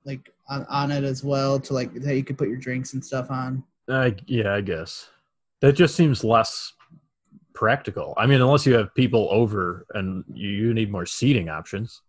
[0.04, 3.04] like on, on it as well to like that you could put your drinks and
[3.04, 3.62] stuff on.
[3.88, 5.08] I, yeah, I guess
[5.60, 6.72] that just seems less
[7.54, 8.14] practical.
[8.16, 12.02] I mean, unless you have people over and you, you need more seating options.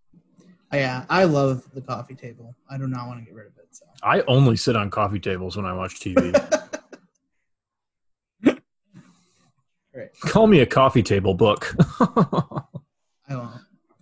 [0.73, 2.55] Uh, Yeah, I love the coffee table.
[2.69, 3.67] I do not want to get rid of it.
[3.71, 6.31] So I only sit on coffee tables when I watch TV.
[9.93, 10.09] Right.
[10.21, 11.75] Call me a coffee table book.
[11.99, 13.51] I won't.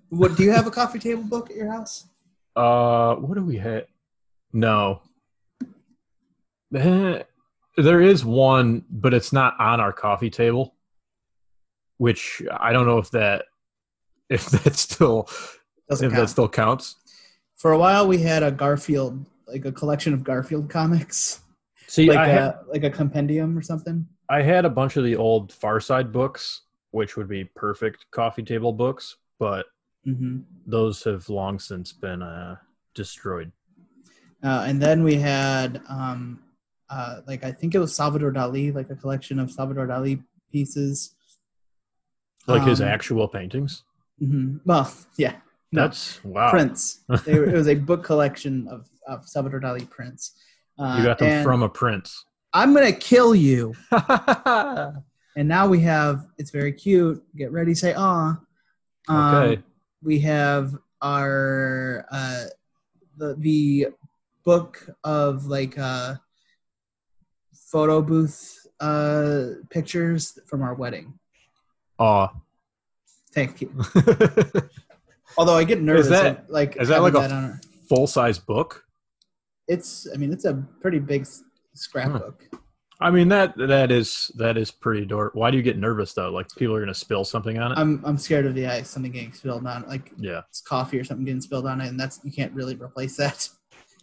[0.09, 2.05] What do you have a coffee table book at your house?
[2.55, 3.85] uh, what do we have?
[4.53, 5.01] No.
[7.77, 10.75] There is one, but it's not on our coffee table.
[11.97, 13.45] Which I don't know if that
[14.29, 15.29] if that still
[15.89, 16.21] Doesn't if count.
[16.21, 16.95] that still counts.
[17.55, 21.39] For a while, we had a Garfield, like a collection of Garfield comics,
[21.89, 24.07] See, like I, a had, like a compendium or something.
[24.29, 28.43] I had a bunch of the old Far Side books, which would be perfect coffee
[28.43, 29.65] table books, but
[30.05, 32.57] hmm those have long since been uh,
[32.93, 33.51] destroyed.
[34.43, 36.43] Uh, and then we had, um,
[36.91, 41.15] uh, like I think it was Salvador Dali, like a collection of Salvador Dali pieces.
[42.47, 43.83] Like his Um, actual paintings.
[44.19, 45.37] hmm Well, yeah,
[45.71, 46.51] no, That's wow.
[46.51, 46.99] prints.
[47.25, 50.35] They were, it was a book collection of, of Salvador Dali prints.
[50.79, 52.25] Uh, You got them from a prince.
[52.53, 53.73] I'm gonna kill you.
[55.35, 56.25] And now we have.
[56.37, 57.23] It's very cute.
[57.37, 58.39] Get ready, say ah.
[59.07, 59.63] Um,
[60.03, 62.45] we have our uh,
[63.15, 63.87] the the
[64.43, 66.15] book of like uh,
[67.53, 71.13] photo booth uh, pictures from our wedding.
[71.99, 72.27] Aw.
[73.31, 73.71] Thank you.
[75.37, 78.83] Although I get nervous, is that- like is that having like a- Full size book.
[79.69, 80.07] It's.
[80.13, 81.25] I mean, it's a pretty big
[81.73, 82.43] scrapbook.
[83.01, 85.33] I mean that that is that is pretty dork.
[85.33, 86.29] Why do you get nervous though?
[86.31, 87.77] Like people are gonna spill something on it?
[87.77, 90.41] I'm I'm scared of the ice, something getting spilled on, it, like yeah.
[90.49, 93.47] it's coffee or something getting spilled on it, and that's you can't really replace that.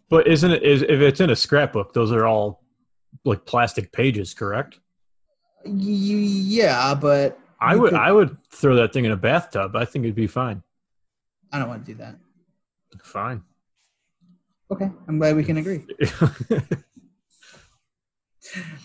[0.09, 2.62] But isn't it is if it's in a scrapbook, those are all
[3.24, 4.79] like plastic pages, correct?
[5.64, 9.74] Yeah, but I would could- I would throw that thing in a bathtub.
[9.74, 10.62] I think it'd be fine.
[11.52, 12.14] I don't want to do that.
[13.02, 13.42] Fine.
[14.70, 15.85] Okay, I'm glad we can agree.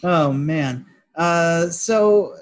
[0.03, 0.85] Oh man.
[1.15, 2.35] Uh, so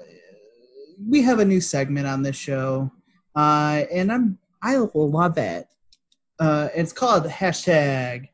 [1.06, 2.90] we have a new segment on this show,
[3.36, 5.66] uh, and I'm I love it.
[6.38, 8.28] Uh, it's called hashtag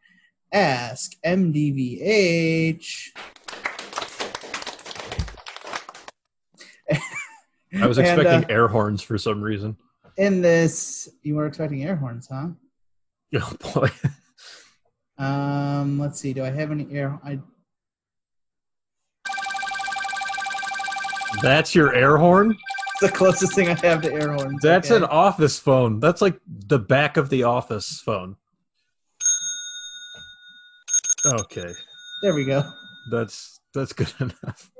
[0.52, 3.08] Ask MDVH.
[7.80, 9.76] I was And, expecting uh, air horns for some reason.
[10.16, 12.48] in this, you were expecting air horns, huh?
[13.34, 13.88] Oh boy.
[15.18, 16.32] Um, let's see.
[16.32, 17.18] Do I have any air?
[17.24, 17.38] I
[21.42, 22.56] That's your air horn?
[23.00, 24.62] it's the closest thing I have to air horns.
[24.62, 25.04] That's okay.
[25.04, 26.00] an office phone.
[26.00, 28.36] That's like the back of the office phone.
[31.26, 31.72] Okay.
[32.22, 32.62] There we go.
[33.10, 34.70] That's that's good enough.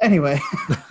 [0.00, 0.38] Anyway,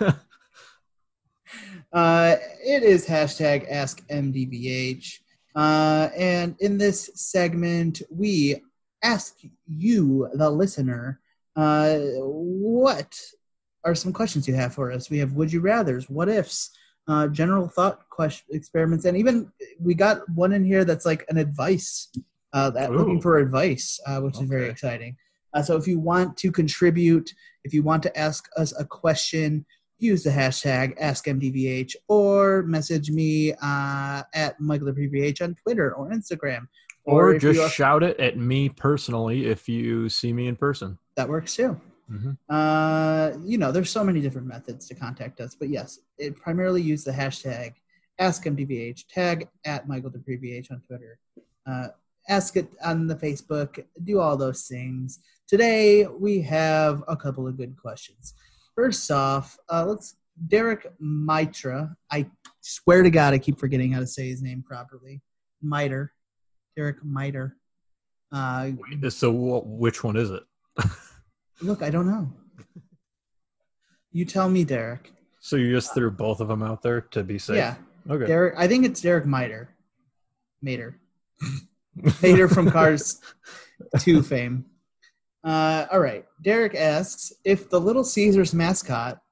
[1.92, 5.20] uh, it is hashtag Ask MDVH,
[5.54, 8.62] uh, and in this segment, we
[9.02, 11.20] ask you, the listener,
[11.56, 13.20] uh, what
[13.84, 15.10] are some questions you have for us?
[15.10, 16.70] We have would you rather's, what ifs,
[17.06, 21.38] uh, general thought question experiments, and even we got one in here that's like an
[21.38, 22.08] advice,
[22.52, 25.16] uh, that looking for advice, uh, which is very exciting.
[25.54, 27.32] Uh, so if you want to contribute,
[27.64, 29.64] if you want to ask us a question,
[29.98, 36.68] use the hashtag AskMDVH or message me uh, at MichaelPVH on Twitter or Instagram.
[37.04, 40.98] Or, you just are- shout it at me personally if you see me in person.
[41.16, 41.80] that works too.
[42.10, 42.38] Mhm.
[42.48, 46.80] Uh, you know, there's so many different methods to contact us, but yes, it primarily
[46.80, 47.72] use the hashtag
[48.20, 51.18] AskMDVH, tag at Michael MichaelDupreyVH on Twitter,
[51.66, 51.88] uh,
[52.28, 55.18] ask it on the Facebook, do all those things.
[55.48, 58.34] Today we have a couple of good questions.
[58.78, 60.14] First off, uh, let's
[60.46, 61.96] Derek Mitra.
[62.12, 65.20] I swear to God, I keep forgetting how to say his name properly.
[65.60, 66.12] Miter,
[66.76, 67.56] Derek Miter.
[68.30, 68.70] Uh,
[69.08, 70.44] So wh- which one is it?
[71.60, 72.32] look, I don't know.
[74.12, 75.10] You tell me, Derek.
[75.40, 77.56] So you just threw both of them out there to be safe?
[77.56, 77.74] Yeah,
[78.08, 78.26] Okay.
[78.26, 78.54] Derek.
[78.56, 79.70] I think it's Derek Miter.
[80.62, 81.00] Mater.
[82.22, 83.20] Mater from Cars
[83.98, 84.66] 2 fame.
[85.48, 86.26] Uh, all right.
[86.42, 89.22] Derek asks if the Little Caesars mascot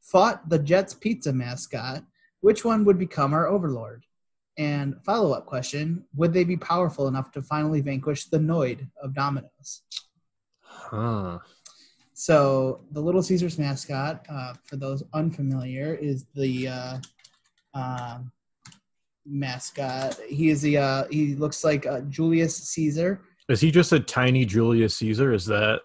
[0.00, 2.02] fought the Jets pizza mascot,
[2.40, 4.06] which one would become our overlord?
[4.56, 9.12] And follow up question Would they be powerful enough to finally vanquish the Noid of
[9.12, 9.82] Domino's?
[10.62, 11.40] Huh.
[12.14, 16.98] So the Little Caesars mascot, uh, for those unfamiliar, is the uh,
[17.74, 18.32] um
[19.26, 20.18] mascot.
[20.26, 23.20] He is the uh, he looks like uh, Julius Caesar.
[23.48, 25.32] Is he just a tiny Julius Caesar?
[25.32, 25.80] Is that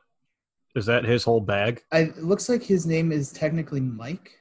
[0.76, 1.84] is that his whole bag?
[1.92, 4.38] I, it looks like his name is technically Mike.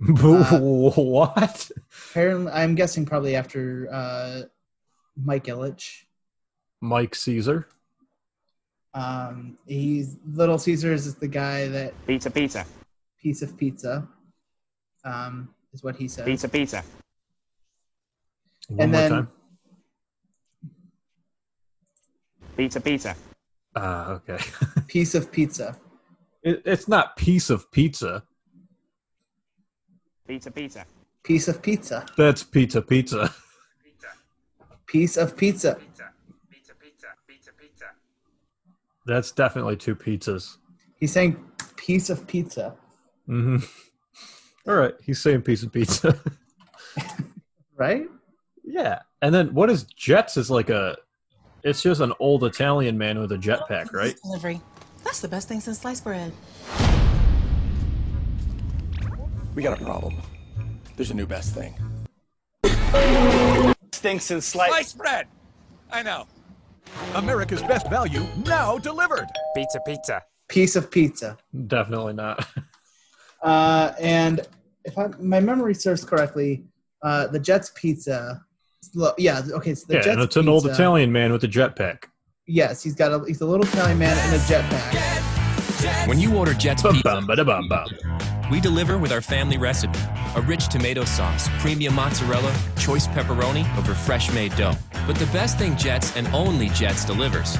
[0.00, 1.70] Uh, what?
[2.10, 4.42] Apparently, I'm guessing probably after uh,
[5.16, 6.02] Mike Ilitch.
[6.80, 7.68] Mike Caesar?
[8.92, 12.66] Um, he's Little Caesars is the guy that Pizza, pizza,
[13.22, 14.06] piece of pizza.
[15.04, 16.24] Um, is what he says.
[16.24, 16.82] pizza, pizza.
[18.68, 19.28] One And more then- time.
[22.56, 23.16] Pizza, pizza.
[23.74, 24.38] Ah, okay.
[24.86, 25.76] Piece of pizza.
[26.42, 28.22] It, it's not piece of pizza.
[30.28, 30.84] Pizza, pizza.
[31.22, 32.06] Piece of pizza.
[32.16, 33.34] That's pizza pizza.
[33.82, 34.08] Pizza,
[34.86, 35.74] Piece of pizza.
[35.74, 36.04] pizza,
[36.50, 37.86] pizza, pizza, pizza, pizza.
[39.06, 40.58] That's definitely two pizzas.
[41.00, 41.36] He's saying
[41.76, 42.74] piece of pizza.
[43.28, 46.18] Mm hmm All right, he's saying piece of pizza.
[47.76, 48.06] Right?
[48.62, 50.36] yeah, and then what is Jets?
[50.36, 50.96] Is like a,
[51.64, 54.14] it's just an old Italian man with a jetpack, right?
[54.22, 54.60] Delivery.
[55.02, 56.32] That's the best thing since sliced bread.
[59.54, 60.16] We got a problem.
[60.96, 61.74] There's a new best thing.
[63.92, 64.68] Stinks and slice.
[64.70, 65.26] Sliced bread.
[65.90, 66.26] I know.
[67.14, 69.26] America's best value now delivered.
[69.56, 70.22] Pizza, pizza.
[70.48, 71.38] Piece of pizza.
[71.66, 72.46] Definitely not.
[73.42, 74.40] Uh, and
[74.84, 76.64] if I, my memory serves correctly,
[77.02, 78.43] uh, the Jets pizza.
[78.94, 79.74] Look, Yeah, okay.
[79.74, 82.04] So the yeah, Jets and it's an old pizza- Italian man with a jetpack.
[82.46, 86.06] Yes, he's got a he's a little Italian man in a jetpack.
[86.08, 87.86] When you order Jets Bum Pizza, bum ba bum bum.
[88.50, 89.98] we deliver with our family recipe
[90.36, 94.74] a rich tomato sauce, premium mozzarella, choice pepperoni over fresh made dough.
[95.06, 97.56] But the best thing Jets and only Jets delivers.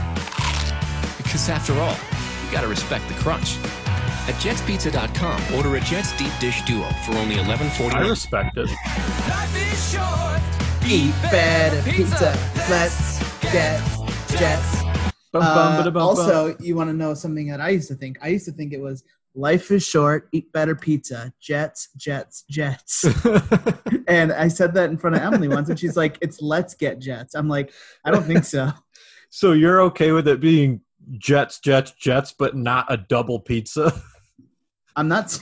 [1.18, 1.96] Because after all,
[2.44, 3.57] you gotta respect the crunch.
[4.26, 8.09] At jetspizza.com, order a Jets deep dish duo for only I $11.49.
[8.11, 8.70] respect it.
[10.85, 10.93] Life is short.
[10.93, 12.39] Eat better pizza.
[12.68, 13.80] Let's get
[14.39, 14.82] Jets.
[15.32, 18.18] Uh, also, you want to know something that I used to think?
[18.22, 19.03] I used to think it was
[19.35, 23.05] life is short, eat better pizza, Jets, Jets, Jets.
[24.09, 26.99] and I said that in front of Emily once, and she's like, "It's let's get
[26.99, 27.72] Jets." I'm like,
[28.05, 28.70] I don't think so.
[29.30, 30.82] so you're okay with it being
[31.16, 34.03] Jets, Jets, Jets, but not a double pizza?
[34.97, 35.39] I'm not.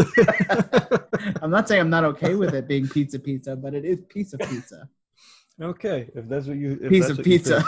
[1.42, 4.32] I'm not saying I'm not okay with it being pizza, pizza, but it is piece
[4.32, 4.88] of pizza.
[5.60, 7.64] Okay, if that's what you if piece that's of pizza.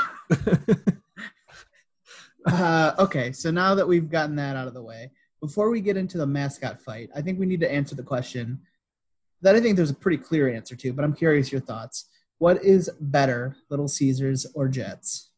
[2.46, 5.10] uh, okay, so now that we've gotten that out of the way,
[5.40, 8.60] before we get into the mascot fight, I think we need to answer the question
[9.42, 12.06] that I think there's a pretty clear answer to, but I'm curious your thoughts.
[12.38, 15.32] What is better, Little Caesars or Jets?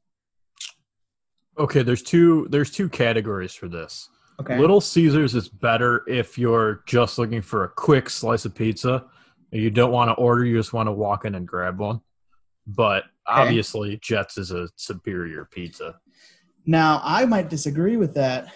[1.59, 4.09] okay, there's two there's two categories for this.
[4.41, 4.59] Okay.
[4.59, 9.05] Little Caesars is better if you're just looking for a quick slice of pizza
[9.53, 12.01] and you don't want to order, you just want to walk in and grab one.
[12.67, 16.01] But obviously, Jets is a superior pizza.
[16.67, 18.53] Now, I might disagree with that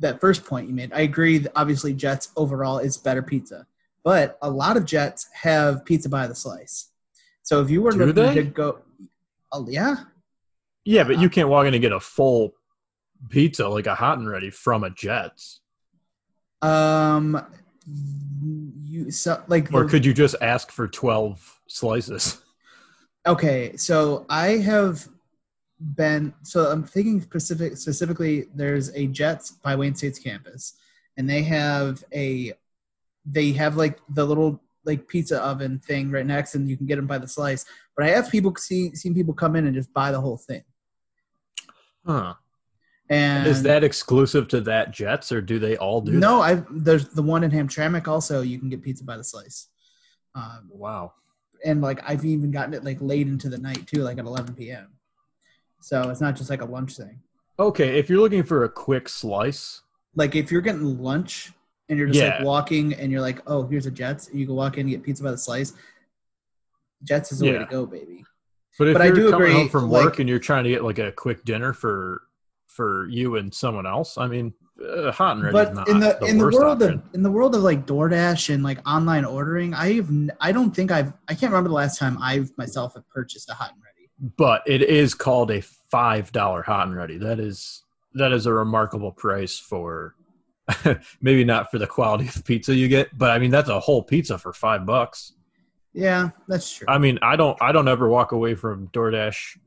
[0.00, 0.92] that first point you made.
[0.92, 3.66] I agree that obviously Jets overall is better pizza.
[4.04, 6.90] But a lot of Jets have pizza by the slice.
[7.42, 8.34] So if you were Do looking they?
[8.34, 8.80] to go
[9.52, 9.96] oh yeah,
[10.84, 12.52] Yeah, but you uh, can't walk in and get a full
[13.28, 15.60] pizza like a hot and ready from a Jets.
[16.62, 17.40] um
[18.84, 22.42] you so like Or the- could you just ask for 12 slices?
[23.26, 25.06] Okay, so I have
[25.80, 30.74] been so I'm thinking specific specifically there's a Jets by Wayne State's campus
[31.16, 32.52] and they have a
[33.26, 36.96] they have like the little like pizza oven thing right next and you can get
[36.96, 37.66] them by the slice.
[37.96, 40.62] But I have people see seen people come in and just buy the whole thing.
[42.06, 42.34] Huh.
[43.10, 46.42] And Is that exclusive to that Jets or do they all do No?
[46.42, 49.68] I there's the one in Hamtramck also you can get pizza by the slice.
[50.34, 51.14] Um, Wow.
[51.64, 54.54] and like I've even gotten it like late into the night too, like at 11
[54.54, 54.88] p.m.
[55.80, 57.20] So it's not just like a lunch thing.
[57.58, 59.82] Okay, if you're looking for a quick slice,
[60.14, 61.52] Like if you're getting lunch
[61.88, 64.74] and you're just like walking and you're like, oh, here's a Jets, you can walk
[64.74, 65.72] in and get pizza by the slice.
[67.02, 68.24] Jets is the way to go, baby.
[68.78, 70.64] but if But I you're do coming agree, home from like- work and you're trying
[70.64, 72.22] to get like a quick dinner for
[72.78, 75.98] for you and someone else, I mean, uh, hot and ready But is not in
[75.98, 76.98] the, the in the world option.
[77.00, 80.08] of in the world of like DoorDash and like online ordering, I've
[80.40, 83.54] I don't think I've I can't remember the last time I've myself have purchased a
[83.54, 84.08] hot and ready.
[84.36, 85.60] but it is called a
[85.90, 87.18] five dollar hot and ready.
[87.18, 87.82] That is
[88.14, 90.14] that is a remarkable price for
[91.20, 94.04] maybe not for the quality of pizza you get, but I mean that's a whole
[94.04, 95.32] pizza for five bucks.
[95.92, 96.86] Yeah, that's true.
[96.88, 99.58] I mean I don't I don't ever walk away from DoorDash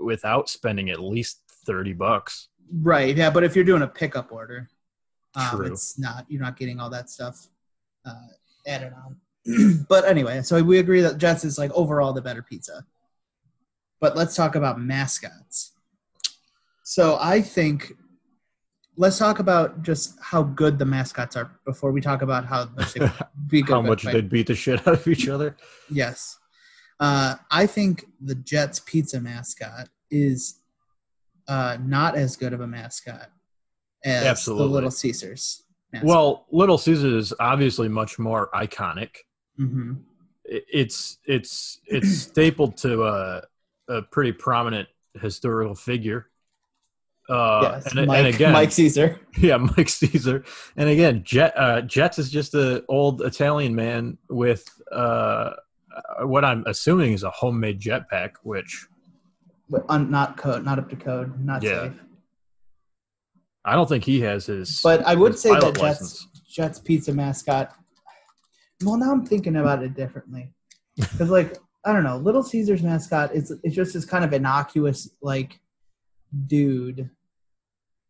[0.00, 2.49] without spending at least thirty bucks.
[2.72, 3.16] Right.
[3.16, 4.68] Yeah, but if you're doing a pickup order,
[5.34, 7.48] um, it's not you're not getting all that stuff
[8.04, 8.14] uh,
[8.66, 9.84] added on.
[9.88, 12.84] but anyway, so we agree that Jets is like overall the better pizza.
[14.00, 15.72] But let's talk about mascots.
[16.84, 17.92] So I think
[18.96, 22.94] let's talk about just how good the mascots are before we talk about how much
[22.94, 23.00] they
[23.46, 23.72] be good.
[23.72, 24.12] How much fight.
[24.12, 25.56] they beat the shit out of each other.
[25.90, 26.38] Yes.
[26.98, 30.59] Uh, I think the Jets pizza mascot is
[31.50, 33.28] uh, not as good of a mascot
[34.04, 34.66] as Absolutely.
[34.66, 35.64] the Little Caesars.
[35.92, 36.08] Mascot.
[36.08, 39.16] Well, Little Caesars is obviously much more iconic.
[39.56, 39.94] hmm
[40.44, 43.42] It's it's it's stapled to a,
[43.88, 44.88] a pretty prominent
[45.20, 46.28] historical figure.
[47.28, 49.20] Uh, yes, and, Mike, and again, Mike Caesar.
[49.38, 50.44] yeah, Mike Caesar,
[50.76, 55.50] and again, Jet uh, Jets is just an old Italian man with uh,
[56.22, 58.86] what I'm assuming is a homemade jetpack, which
[59.70, 61.84] But un, not code, not up to code, not Yeah.
[61.84, 61.92] safe.
[63.64, 64.80] I don't think he has his.
[64.82, 66.26] But I would say that Jets.
[66.50, 67.72] Jets pizza mascot.
[68.84, 70.52] Well, now I'm thinking about it differently
[70.96, 75.08] because, like, I don't know, Little Caesars mascot is it's just this kind of innocuous
[75.22, 75.60] like
[76.46, 77.08] dude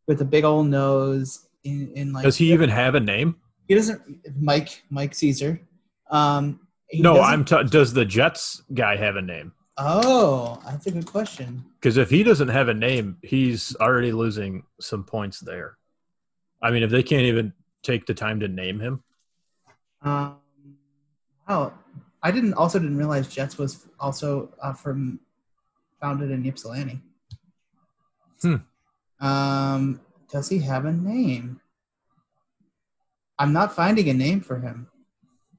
[0.08, 1.46] with a big old nose.
[1.62, 3.36] In, in like, Does he even have a name?
[3.68, 4.00] He doesn't.
[4.40, 5.60] Mike Mike Caesar.
[6.10, 6.60] Um,
[6.94, 7.44] no, I'm.
[7.44, 9.52] T- does the Jets guy have a name?
[9.82, 11.64] Oh, that's a good question.
[11.80, 15.78] Because if he doesn't have a name, he's already losing some points there.
[16.62, 19.02] I mean, if they can't even take the time to name him,
[20.02, 20.36] Um,
[21.48, 21.72] wow,
[22.22, 25.18] I didn't also didn't realize Jets was also uh, from
[25.98, 27.00] founded in Ypsilanti.
[28.42, 28.56] Hmm.
[29.26, 30.00] Um,
[30.30, 31.60] does he have a name?
[33.38, 34.88] I'm not finding a name for him.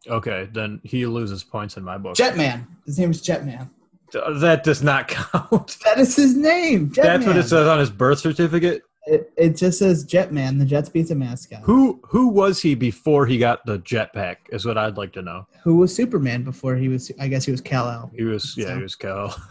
[0.07, 2.15] okay, then he loses points in my book.
[2.15, 2.67] Jetman.
[2.86, 3.69] His name is Jetman.
[4.14, 5.78] That does not count.
[5.86, 6.89] That is his name.
[6.89, 7.03] Jetman.
[7.03, 8.84] That's what it says on his birth certificate.
[9.07, 11.62] It, it just says Jetman, the Jets pizza mascot.
[11.64, 14.38] Who who was he before he got the jetpack?
[14.51, 15.47] Is what I'd like to know.
[15.64, 17.12] Who was Superman before he was?
[17.20, 18.12] I guess he was Kal El.
[18.16, 19.36] He was yeah, So- he was Cal.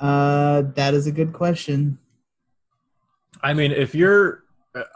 [0.00, 1.98] Uh, that is a good question.
[3.42, 4.44] I mean, if you're,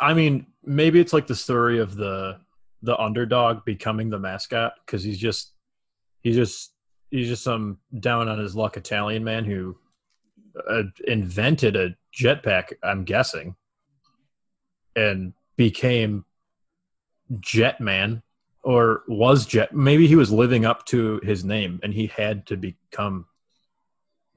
[0.01, 2.39] I mean, maybe it's like the story of the
[2.83, 5.53] the underdog becoming the mascot because he's just
[6.21, 6.72] he's just
[7.13, 9.77] he's just some down on his luck Italian man who
[10.69, 12.73] uh, invented a jetpack.
[12.83, 13.55] I'm guessing,
[14.97, 16.25] and became
[17.35, 18.23] Jetman
[18.65, 19.73] or was Jet.
[19.73, 23.27] Maybe he was living up to his name, and he had to become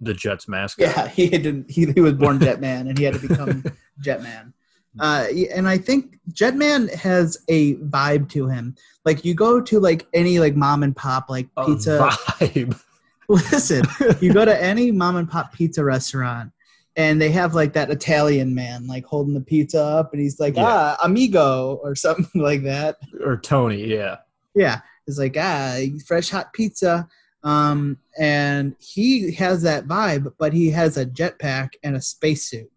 [0.01, 0.87] the Jets mascot.
[0.87, 3.63] Yeah, he had to, he, he was born Jetman and he had to become
[4.01, 4.53] Jetman.
[4.99, 8.75] Uh, and I think Jetman has a vibe to him.
[9.03, 11.99] Like you go to like any like mom and pop like A pizza.
[12.11, 12.79] vibe.
[13.27, 13.83] Listen,
[14.21, 16.51] you go to any mom and pop pizza restaurant
[16.95, 20.55] and they have like that Italian man like holding the pizza up and he's like,
[20.55, 20.65] Yeah.
[20.67, 22.97] ah, amigo or something like that.
[23.23, 23.83] or Tony.
[23.85, 24.17] Yeah.
[24.55, 24.81] Yeah.
[25.07, 27.07] It's like, ah, fresh hot pizza.
[27.43, 32.71] Um, and he has that vibe, but he has a jetpack and a spacesuit.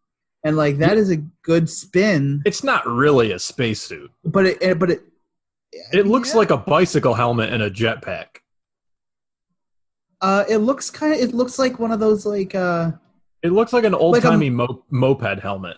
[0.45, 4.11] And like that is a good spin, It's not really a spacesuit.
[4.25, 5.03] but it, but it,
[5.93, 6.37] It looks Yeah.
[6.39, 8.27] like a bicycle helmet and a jetpack.
[10.21, 12.93] uh, it looks kind of, it looks like one of those like, uh,
[13.43, 15.77] It looks like an old Like timey mo- moped helmet.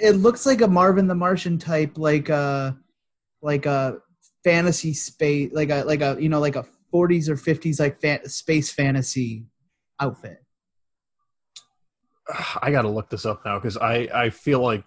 [0.00, 2.76] it looks like a Marvin the Martian type, like a
[3.40, 3.98] like a
[4.44, 8.28] fantasy space, like a like a you know like a 40s or 50s like fan,
[8.28, 9.44] space fantasy
[10.00, 10.42] outfit.
[12.62, 14.84] I got to look this up now because I I feel like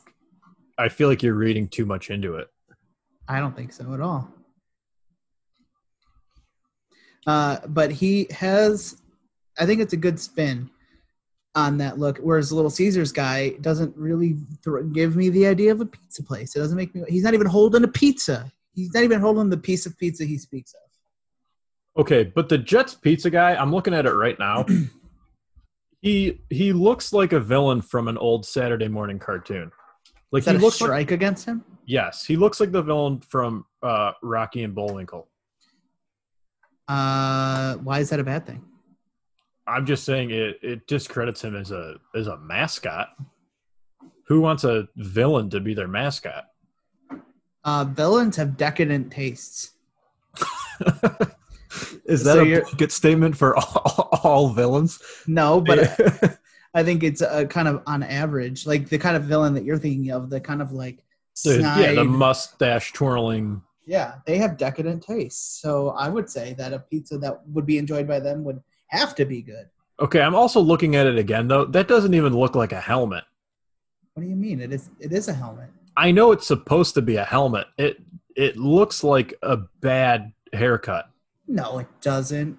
[0.78, 2.48] I feel like you're reading too much into it.
[3.28, 4.30] I don't think so at all.
[7.26, 9.02] Uh, but he has,
[9.58, 10.70] I think it's a good spin
[11.56, 12.20] on that look.
[12.20, 16.56] Whereas Little Caesars guy doesn't really thr give me the idea of a pizza place.
[16.56, 17.04] It doesn't make me.
[17.08, 18.52] He's not even holding a pizza.
[18.74, 22.02] He's not even holding the piece of pizza he speaks of.
[22.02, 24.66] Okay, but the Jets pizza guy, I'm looking at it right now.
[26.06, 29.72] he he looks like a villain from an old Saturday morning cartoon.
[30.32, 31.66] Like Is that he a looks like strike against him?
[31.88, 35.28] yes, he looks like the villain from uh, Rocky and Bullwinkle.
[36.88, 38.64] Uh, why is that a bad thing?
[39.66, 43.10] I'm just saying it it discredits him as a as a mascot.
[44.28, 46.46] Who wants a villain to be their mascot?
[47.64, 49.72] Uh, villains have decadent tastes.
[52.06, 55.00] Is that So a blanket statement for all, all villains?
[55.28, 55.80] No, but
[56.74, 59.78] I think it's a kind of on average, like the kind of villain that you're
[59.78, 61.04] thinking of, the kind of like
[61.44, 63.62] The- yeah, the mustache twirling.
[63.88, 65.62] Yeah, they have decadent tastes.
[65.62, 69.14] So I would say that a pizza that would be enjoyed by them would have
[69.16, 69.70] to be good.
[70.00, 71.66] Okay, I'm also looking at it again though.
[71.66, 73.24] That doesn't even look like a helmet.
[74.14, 74.60] What do you mean?
[74.60, 75.70] It is it is a helmet.
[75.96, 77.68] I know it's supposed to be a helmet.
[77.78, 77.98] It
[78.36, 81.10] it looks like a bad haircut.
[81.48, 82.58] No, it doesn't.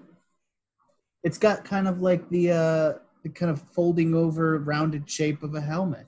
[1.23, 5.55] It's got kind of like the uh the kind of folding over rounded shape of
[5.55, 6.05] a helmet.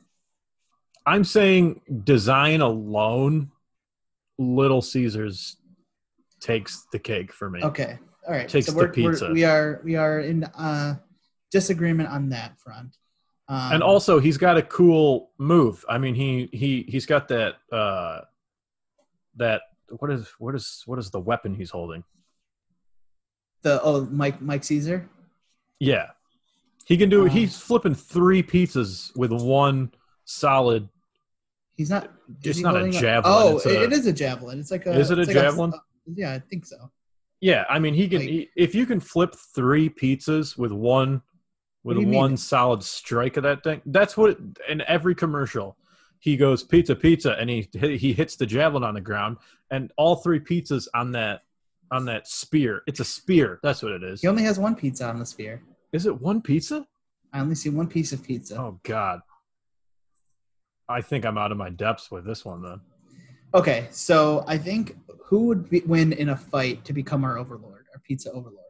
[1.05, 3.51] I'm saying design alone,
[4.37, 5.57] Little Caesars
[6.39, 7.61] takes the cake for me.
[7.63, 7.97] Okay.
[8.27, 8.47] All right.
[8.47, 9.31] Takes so the pizza.
[9.31, 10.95] we are we are in uh
[11.51, 12.95] disagreement on that front.
[13.47, 15.83] Um, and also he's got a cool move.
[15.89, 18.21] I mean he he he's got that uh
[19.37, 19.61] that
[19.97, 22.03] what is what is what is the weapon he's holding?
[23.61, 25.09] The oh Mike Mike Caesar.
[25.79, 26.07] Yeah.
[26.85, 29.91] He can do Uh, he's flipping three pizzas with one
[30.25, 30.89] solid
[31.75, 32.11] He's not.
[32.43, 34.59] It's he not a javelin, Oh, it's a- it is a javelin.
[34.59, 34.91] It's like a.
[34.99, 35.71] Is it a like javelin?
[36.13, 36.91] yeah, I think so.
[37.39, 38.19] Yeah, I mean, he can.
[38.19, 41.21] Like- he, if you can flip three pizzas with one,
[41.85, 42.19] with you mean?
[42.19, 44.37] one solid strike of that thing, that's what.
[44.67, 45.77] In every commercial,
[46.19, 49.37] he goes pizza, pizza, and he he hits the javelin on the ground,
[49.71, 51.43] and all three pizzas on that
[51.91, 52.83] on that spear.
[52.87, 53.59] It's a spear.
[53.63, 54.21] That's what it is.
[54.21, 55.61] He only has one pizza on the spear.
[55.91, 56.85] Is it one pizza?
[57.33, 58.57] I only see one piece of pizza.
[58.57, 59.21] Oh God.
[60.87, 62.81] I think I'm out of my depths with this one then.
[63.53, 67.85] Okay, so I think who would be, win in a fight to become our overlord,
[67.93, 68.65] our pizza overlord?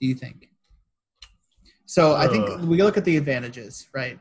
[0.00, 0.50] Do you think?
[1.86, 4.18] So I think we look at the advantages, right?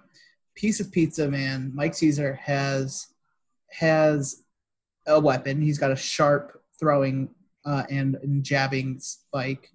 [0.55, 1.71] Piece of pizza, man.
[1.73, 3.07] Mike Caesar has
[3.71, 4.43] has
[5.07, 5.61] a weapon.
[5.61, 7.29] He's got a sharp throwing
[7.65, 9.71] uh, and, and jabbing spike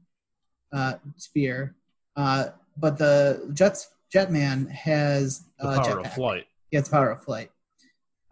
[0.72, 1.74] uh, spear,
[2.16, 6.46] uh, but the Jets Jetman has The uh, power of flight.
[6.70, 7.50] He has power of flight.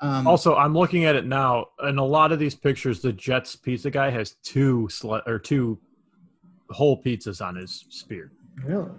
[0.01, 1.67] Um, Also, I'm looking at it now.
[1.89, 5.79] In a lot of these pictures, the Jets pizza guy has two sli- or two
[6.71, 8.31] whole pizzas on his spear.
[8.63, 8.91] really.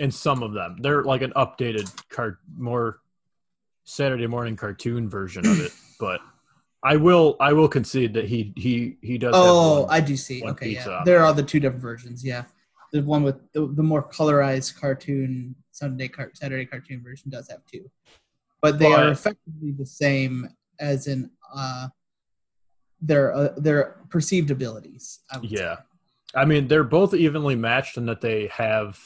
[0.00, 2.98] In some of them, they're like an updated cart, more
[3.84, 5.70] Saturday morning cartoon version of it.
[6.00, 6.20] But
[6.84, 9.32] I will, I will concede that he he he does.
[9.34, 9.86] Oh.
[9.88, 10.44] I do see.
[10.44, 11.02] Okay, yeah.
[11.04, 12.22] There are the two different versions.
[12.24, 12.44] Yeah,
[12.92, 17.60] the one with the, the more colorized cartoon Sunday car- Saturday cartoon version does have
[17.64, 17.90] two,
[18.60, 21.88] but they are effectively the same as in uh,
[23.00, 25.20] their uh, their perceived abilities.
[25.32, 25.76] I would Yeah.
[25.76, 25.82] say.
[26.36, 28.98] I mean, they're both evenly matched in that they have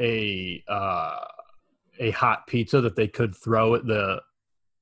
[0.00, 1.18] a uh,
[2.00, 4.22] a hot pizza that they could throw at the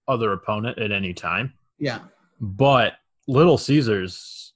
[0.09, 1.53] other opponent at any time.
[1.79, 1.99] yeah.
[2.41, 2.95] But
[3.27, 4.53] Little Caesars,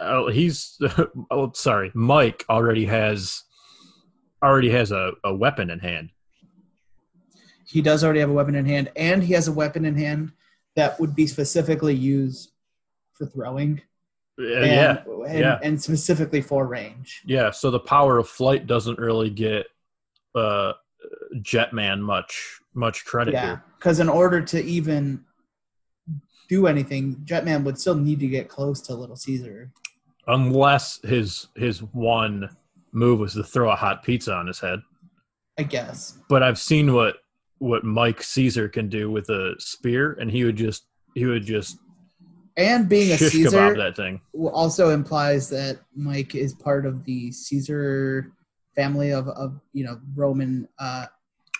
[0.00, 0.78] oh, he's
[1.30, 3.42] oh sorry, Mike already has
[4.42, 6.10] already has a, a weapon in hand.
[7.66, 10.32] He does already have a weapon in hand, and he has a weapon in hand
[10.76, 12.52] that would be specifically used
[13.14, 13.80] for throwing.
[14.38, 15.58] Uh, and, yeah, and, yeah.
[15.62, 17.22] and specifically for range.
[17.26, 17.50] yeah.
[17.50, 19.66] So the power of flight doesn't really get
[20.34, 20.72] uh,
[21.36, 25.24] Jetman much much credit Yeah, because in order to even
[26.52, 29.70] do anything, Jetman would still need to get close to Little Caesar.
[30.26, 32.54] Unless his his one
[32.92, 34.80] move was to throw a hot pizza on his head.
[35.58, 36.18] I guess.
[36.28, 37.16] But I've seen what
[37.58, 40.84] what Mike Caesar can do with a spear, and he would just
[41.14, 41.78] he would just
[42.56, 44.20] And being a Caesar that thing.
[44.52, 48.30] also implies that Mike is part of the Caesar
[48.76, 50.68] family of, of you know Roman.
[50.78, 51.06] Uh,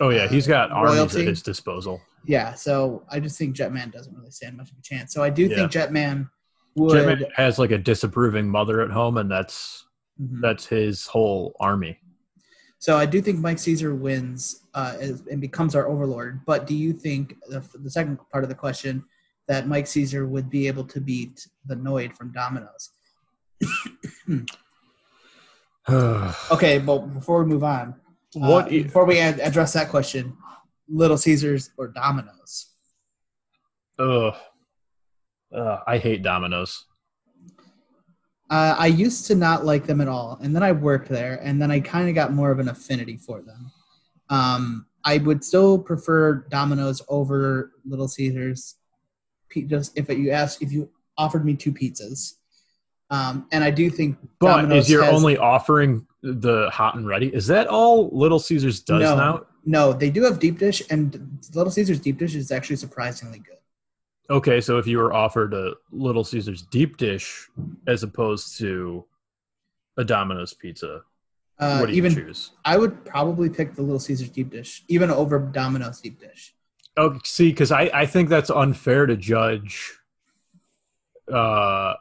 [0.01, 1.21] Oh yeah, he's got Uh, armies royalty?
[1.23, 2.01] at his disposal.
[2.25, 5.13] Yeah, so I just think Jetman doesn't really stand much of a chance.
[5.13, 6.29] So I do think Jetman
[6.77, 6.93] would.
[6.97, 9.85] Jetman has like a disapproving mother at home, and that's
[10.21, 10.41] Mhm.
[10.41, 11.99] that's his whole army.
[12.79, 14.97] So I do think Mike Caesar wins uh,
[15.31, 16.41] and becomes our overlord.
[16.47, 19.05] But do you think the, the second part of the question
[19.49, 22.91] that Mike Caesar would be able to beat the Noid from Domino's?
[26.53, 27.95] Okay, but before we move on,
[28.37, 28.67] uh, what?
[28.67, 30.37] i- before we ad- address that question,
[30.93, 32.69] Little Caesars or Domino's?
[33.99, 34.35] Ugh.
[35.55, 36.85] Ugh, I hate Domino's.
[38.51, 41.61] Uh, I used to not like them at all, and then I worked there, and
[41.61, 43.71] then I kind of got more of an affinity for them.
[44.29, 48.77] Um, I would still prefer Domino's over Little Caesars.
[49.67, 52.35] Just if you ask, if you offered me two pizzas,
[53.11, 57.07] um, and I do think But Domino's is you're has- only offering the hot and
[57.07, 57.29] ready?
[57.35, 59.47] Is that all Little Caesars does no, now?
[59.65, 63.59] no, they do have deep dish, and Little Caesars deep dish is actually surprisingly good.
[64.31, 67.49] Okay, so if you were offered a Little Caesars deep dish
[67.87, 69.05] as opposed to
[69.99, 71.03] a Domino's pizza,
[71.59, 72.53] Uh, what do you even choose?
[72.65, 76.55] I would probably pick the Little Caesars deep dish, even over Domino's deep dish.
[76.97, 79.93] Oh, see, because I, I think that's unfair to judge,
[81.33, 81.95] uh,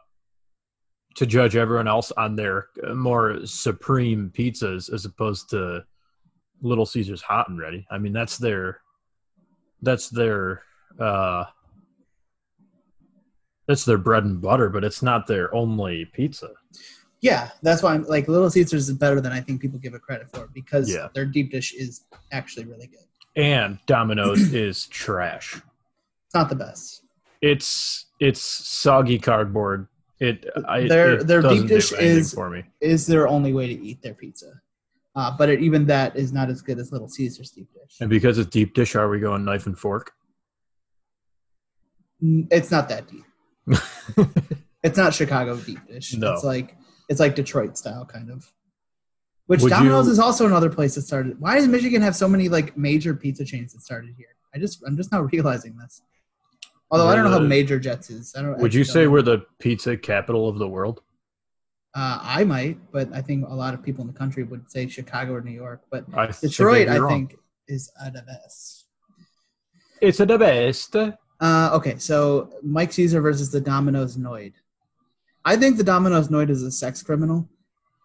[1.22, 5.84] to judge everyone else on their more supreme pizzas as opposed to
[6.64, 7.86] Little Caesars hot and ready.
[7.92, 8.82] I mean, that's their,
[9.84, 10.64] that's their,
[11.00, 11.44] uh,
[13.68, 16.50] that's their bread and butter, but it's not their only pizza.
[17.22, 20.02] Yeah, that's why I'm like Little Caesars is better than I think people give it
[20.02, 21.10] credit for because Yeah.
[21.14, 23.06] their deep dish is actually really good.
[23.36, 25.54] And Domino's is trash.
[26.26, 27.04] It's not the best.
[27.44, 29.88] It's it's soggy cardboard.
[30.22, 32.64] It I, Their- it their deep dish is- for me.
[32.80, 34.62] Is their only way to eat their pizza,
[35.16, 37.98] uh, but it, even that is not as good as Little Caesars deep dish.
[38.00, 40.12] And because it's deep dish, are we going knife and fork?
[42.22, 43.26] It's not that deep.
[44.84, 46.16] It's not Chicago deep dish.
[46.16, 46.34] No.
[46.34, 46.76] It's like
[47.08, 48.52] it's like Detroit style kind of.
[49.46, 51.40] Which Would Domino's you- is also another place that started.
[51.40, 54.36] Why does Michigan have so many like major pizza chains that started here?
[54.56, 56.02] I just I'm just not realizing this.
[56.92, 58.36] Although I don't know how major Jets is.
[58.38, 58.58] I don't.
[58.60, 59.12] Would you say know.
[59.12, 61.02] we're the pizza capital of the world?
[61.96, 64.88] Uh, I might, but I think a lot of people in the country would say
[64.88, 65.82] Chicago or New York.
[65.90, 67.38] But I think Detroit, you're I think,
[67.68, 68.86] is uh, the best.
[70.02, 70.96] it's the best.
[70.96, 74.54] Uh, okay, so Mike Caesar versus the Domino's Noid.
[75.44, 77.50] I think the Domino's Noid is a sex criminal.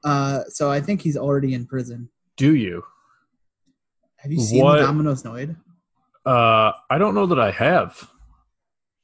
[0.04, 2.08] Uh, so I think he's already in prison.
[2.36, 2.84] Do you?
[4.16, 5.56] Have you seen What- the Domino's Noid?
[6.24, 8.10] Uh, I don't know that I have.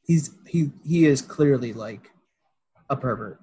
[0.05, 2.11] He's he he is clearly like
[2.91, 3.39] a pervert.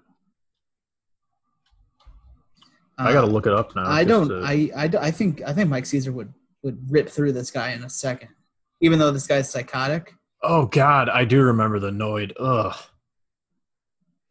[2.97, 3.86] I gotta look it up now.
[3.89, 4.28] I don't.
[4.28, 6.34] to- I, I I think I think Mike Caesar would
[6.64, 8.30] would rip through this guy in a second,
[8.82, 10.14] even though this guy's psychotic.
[10.43, 12.34] oh God, I do remember the Noid.
[12.39, 12.76] Ugh.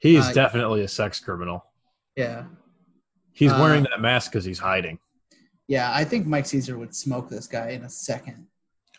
[0.00, 1.64] He is Uh, definitely a sex criminal.
[2.14, 2.44] Yeah,
[3.32, 4.98] He's uh, wearing that mask because he's hiding.
[5.66, 5.90] yeah.
[5.92, 8.46] I think Mike Caesar would smoke this guy in a second.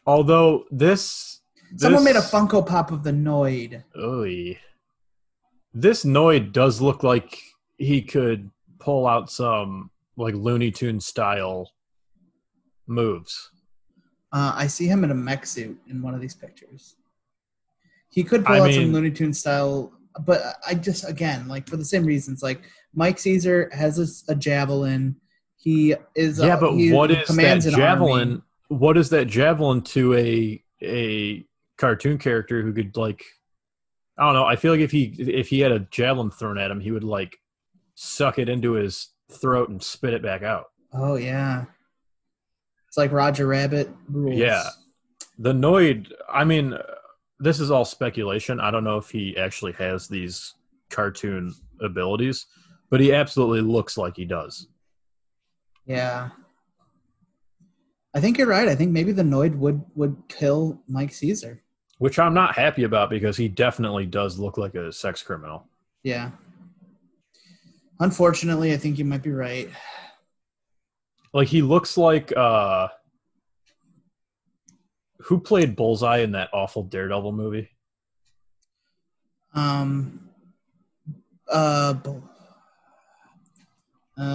[0.06, 1.39] Although this,
[1.78, 3.84] Someone made a Funko Pop of the Noid.
[3.98, 4.58] Oy.
[5.74, 7.38] This Noid does look like
[7.78, 8.50] he could
[8.80, 11.72] pull out some like Looney Tune style
[12.88, 13.52] moves.
[14.32, 16.96] Uh, I see him in a mech suit in one of these pictures.
[18.10, 19.94] He could pull I out some mean- Looney Tune style,
[20.26, 22.42] but I just again like for the same reasons.
[22.42, 22.62] Like
[22.94, 25.16] Mike Caesar has a javelin.
[25.58, 28.30] He is yeah, uh, but what is that javelin?
[28.30, 28.42] army.
[28.70, 31.46] What is that javelin to a a
[31.80, 33.24] cartoon character who could like
[34.20, 34.46] I don't know.
[34.46, 37.06] I feel like if he if he had a javelin thrown at him, he would
[37.06, 37.38] like
[37.96, 40.66] suck it into his throat and spit it back out.
[40.94, 41.66] Oh yeah,
[42.88, 44.38] it's like Roger Rabbit rules.
[44.38, 44.64] Yeah.
[45.38, 46.78] The Noid, I mean,
[47.40, 48.60] this is all speculation.
[48.60, 50.56] I don't know if he actually has these
[50.90, 52.46] cartoon abilities,
[52.90, 54.68] but he absolutely looks like he does.
[55.86, 56.30] Yeah.
[58.14, 58.68] I think you're right.
[58.68, 61.64] I think maybe the Noid would would kill Mike Caesar.
[62.00, 65.68] Which I'm not happy about because he definitely does look like a sex criminal.
[66.02, 66.32] Yeah.
[68.00, 69.70] Unfortunately, I think you might be right.
[71.34, 72.88] Like he looks like uh
[75.24, 77.70] who played Bullseye in that awful Daredevil movie?
[79.54, 80.30] Um.
[81.48, 81.94] Uh.
[81.94, 82.22] bu-
[84.22, 84.26] Um,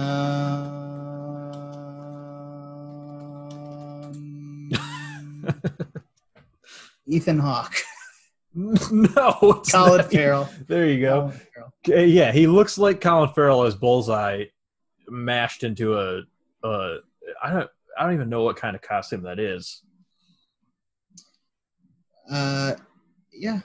[7.07, 7.75] Ethan Hawke,
[8.55, 8.79] no,
[9.59, 10.49] it's Colin not- Farrell.
[10.67, 11.31] There you go.
[11.87, 14.45] Uh, Yeah, he looks like Colin Farrell as Bullseye,
[15.07, 16.21] mashed into a,
[16.67, 16.97] a
[17.43, 19.83] I don't I don't even know what kind of costume that is.
[22.29, 22.73] Uh,
[23.31, 23.59] yeah,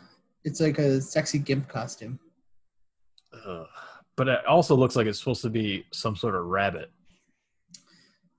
[0.45, 2.19] it's like a sexy gimp costume.
[3.47, 3.67] Ugh.
[4.17, 6.91] But it also looks like it's supposed to be some sort of rabbit.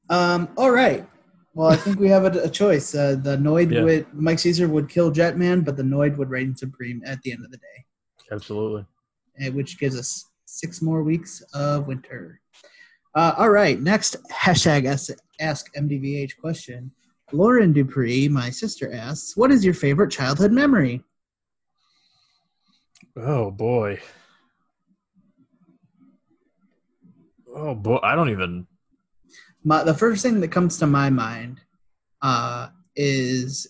[0.10, 0.49] Um.
[0.58, 1.08] All right.
[1.54, 2.95] Well, I think we have a, a choice.
[2.95, 3.84] Uh, the Noid Yeah.
[3.84, 7.43] would Mike Caesar would kill Jetman, but the Noid would reign supreme at the end
[7.43, 7.86] of the day,
[8.32, 8.86] Absolutely.
[9.39, 12.39] eh, which gives us six more weeks of winter.
[13.16, 13.82] Uh, all right.
[13.82, 15.10] Next hashtag ask,
[15.41, 16.91] ask MDVH question.
[17.34, 21.04] Lauren Duprey, my sister, asks, "What is your favorite childhood memory?"
[23.18, 23.99] Oh boy.
[27.54, 28.68] Oh boy, I don't even.
[29.64, 31.62] My the first thing that comes to my mind
[32.22, 33.68] uh, is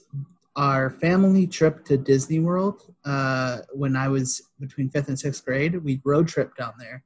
[0.55, 5.83] our family trip to Disney World uh, when I was between fifth and sixth grade.
[5.83, 7.03] We road trip down there,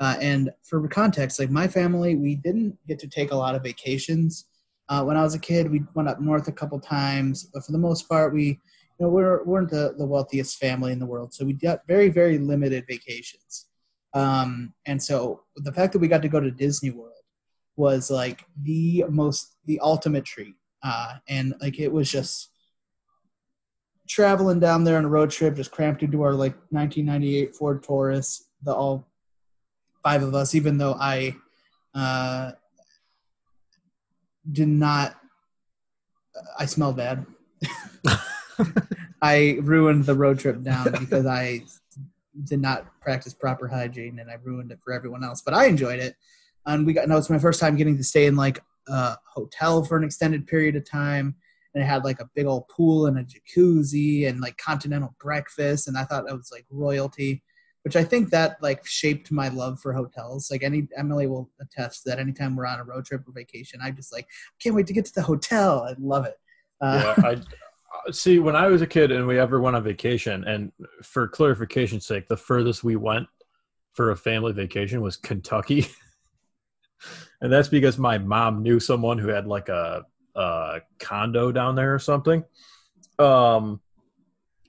[0.00, 3.62] uh, and for context, like my family, we didn't get to take a lot of
[3.62, 4.46] vacations.
[4.88, 7.72] Uh, when I was a kid, we went up north a couple times, but for
[7.72, 11.32] the most part, we you know we're weren't the, the wealthiest family in the world,
[11.32, 13.66] so we got very very limited vacations.
[14.14, 17.15] Um, and so the fact that we got to go to Disney World
[17.76, 20.54] was like the most the ultimate treat.
[20.82, 22.50] Uh and like it was just
[24.08, 28.48] traveling down there on a road trip just cramped into our like 1998 ford taurus
[28.62, 29.08] the all
[30.02, 31.34] five of us even though i
[31.94, 32.52] uh
[34.52, 35.16] did not
[36.58, 37.26] i smelled bad.
[39.22, 41.62] I ruined the road trip down because i
[42.44, 45.98] did not practice proper hygiene and i ruined it for everyone else but i enjoyed
[45.98, 46.14] it
[46.66, 49.84] and we got no it's my first time getting to stay in like a hotel
[49.84, 51.34] for an extended period of time.
[51.74, 55.88] And it had like a big old pool and a jacuzzi and like continental breakfast.
[55.88, 57.42] And i thought that was like royalty
[57.82, 60.50] which i think that like shaped my love for hotels.
[60.50, 63.92] Like any emily will attest that anytime we're on a road trip or vacation i
[63.92, 64.26] just like
[64.60, 65.84] can't wait to get to the hotel.
[65.88, 66.36] I love it.
[66.80, 68.38] Uh, Yeah, I uh, see.
[68.38, 72.28] When I was a kid and we ever went on vacation, and for clarification's sake,
[72.28, 73.28] the furthest we went
[73.92, 75.86] for a family vacation was Kentucky,
[77.40, 81.94] and that's because my mom knew someone who had like a, a condo down there
[81.94, 82.44] or something.
[83.18, 83.80] Um,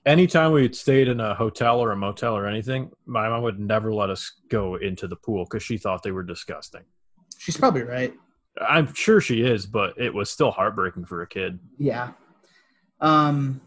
[0.06, 3.92] anytime we stayed in a hotel or a motel or anything, my mom would never
[3.92, 6.82] let us go into the pool because she thought they were disgusting.
[7.38, 8.14] she's probably right
[8.60, 11.58] I'm sure she is, but it was still heartbreaking for a kid.
[11.78, 12.12] Yeah.
[13.00, 13.60] Um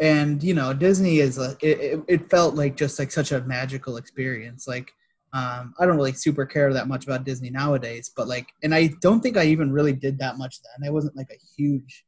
[0.00, 3.40] and you know, Disney is a, it, it it felt like just like such a
[3.40, 4.68] magical experience.
[4.68, 4.92] Like
[5.32, 8.90] um I don't really super care that much about Disney nowadays, but like and I
[9.00, 10.88] don't think I even really did that much then.
[10.88, 12.04] I wasn't like a huge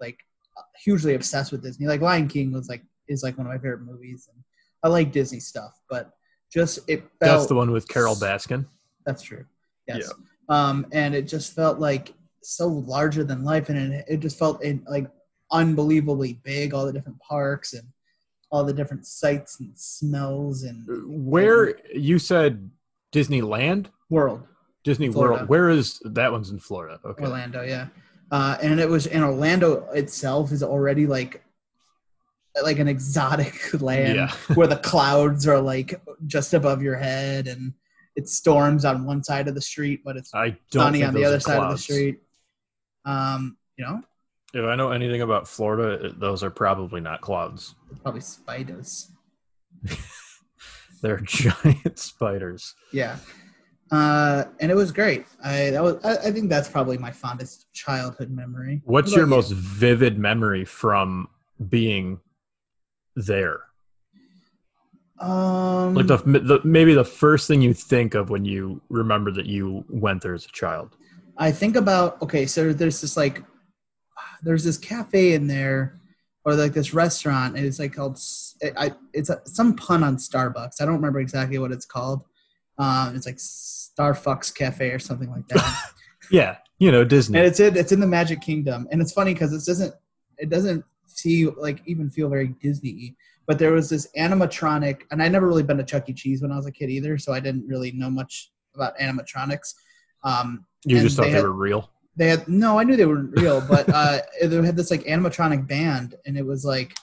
[0.00, 0.18] like
[0.82, 1.86] hugely obsessed with Disney.
[1.86, 4.42] Like Lion King was like is like one of my favorite movies and
[4.82, 6.12] I like Disney stuff, but
[6.52, 8.66] just it felt That's the one with Carole Baskin.
[9.06, 9.44] that's true.
[9.86, 10.12] Yes.
[10.48, 12.12] Um, and it just felt like
[12.42, 15.08] so larger than life, and it, it just felt in, like
[15.52, 16.74] unbelievably big.
[16.74, 17.84] All the different parks and
[18.50, 22.70] all the different sights and smells and Where you said
[23.12, 24.42] Disneyland, world
[24.84, 25.36] Disney Florida.
[25.36, 25.48] World.
[25.48, 26.98] Where is that one's in Florida?
[27.04, 27.24] Okay.
[27.24, 27.88] Orlando, yeah.
[28.30, 31.42] Uh, and it was in Orlando itself is already like
[32.62, 34.30] like an exotic land Yeah.
[34.54, 37.74] where the clouds are like just above your head and
[38.16, 41.24] it storms on one side of the street, but it's I don't sunny on the
[41.24, 42.18] other side of the street.
[43.04, 44.02] Um, you know,
[44.52, 47.74] If I know anything about Florida, those are probably not clouds.
[48.02, 49.10] probably spiders.
[51.02, 52.74] They're giant spiders.
[52.92, 53.16] Yeah.
[53.90, 55.26] Uh, and it was great.
[55.42, 58.82] I that was I, I think that's probably my fondest childhood memory.
[58.84, 59.30] What's What your you?
[59.30, 61.28] most vivid memory from
[61.68, 62.20] being
[63.16, 63.60] there?
[65.18, 69.46] um Like the, the maybe the first thing you think of when you remember that
[69.46, 70.96] you went there as a child.
[71.36, 73.42] I think about okay, so there's this like
[74.42, 76.00] there's this cafe in there,
[76.44, 77.56] or like this restaurant.
[77.56, 78.18] And it's like called.
[78.60, 80.80] It- I it's a, some pun on Starbucks.
[80.80, 82.24] I don't remember exactly what it's called.
[82.78, 85.76] Um, it's like Starfucks Cafe or something like that.
[86.30, 87.38] Yeah, you know Disney.
[87.38, 89.92] and it's in it's in the Magic Kingdom, and it's funny because it doesn't
[90.38, 93.16] it doesn't feel like even feel very Disney.
[93.48, 96.12] But there was this animatronic, and I never really been to Chuck E.
[96.12, 99.74] Cheese when I was a kid either, so I didn't really know much about animatronics.
[100.22, 101.90] Um, you just thought they they, had- were real.
[102.16, 105.66] They had no, I knew they were real, but uh, they had this like animatronic
[105.66, 106.94] band, and it was like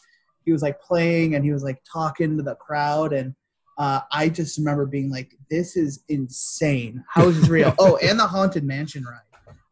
[0.46, 3.36] he was like playing and he was like talking to the crowd, and
[3.78, 7.04] uh, I just remember being like, "This is insane!
[7.10, 9.22] How is this real?" oh, and the haunted mansion ride.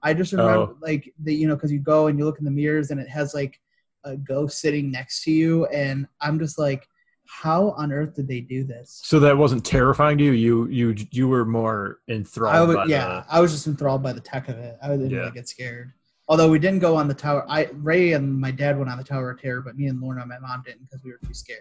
[0.03, 0.77] I just remember Oh.
[0.81, 3.09] like the you know because you go and you look in the mirrors and it
[3.09, 3.59] has like
[4.03, 6.87] a ghost sitting next to you, and I'm just like,
[7.27, 9.01] how on earth did they do this?
[9.03, 10.31] So that wasn't terrifying to you.
[10.31, 12.55] You you you were more enthralled.
[12.55, 14.77] I would, yeah, the- I was just enthralled by the tech of it.
[14.81, 15.19] I didn't Yeah.
[15.19, 15.91] really get scared.
[16.27, 17.45] Although we didn't go on the tower.
[17.47, 20.25] I Ray and my dad went on the Tower of Terror, but me and Lorna,
[20.25, 21.59] my mom, didn't because we were too scared.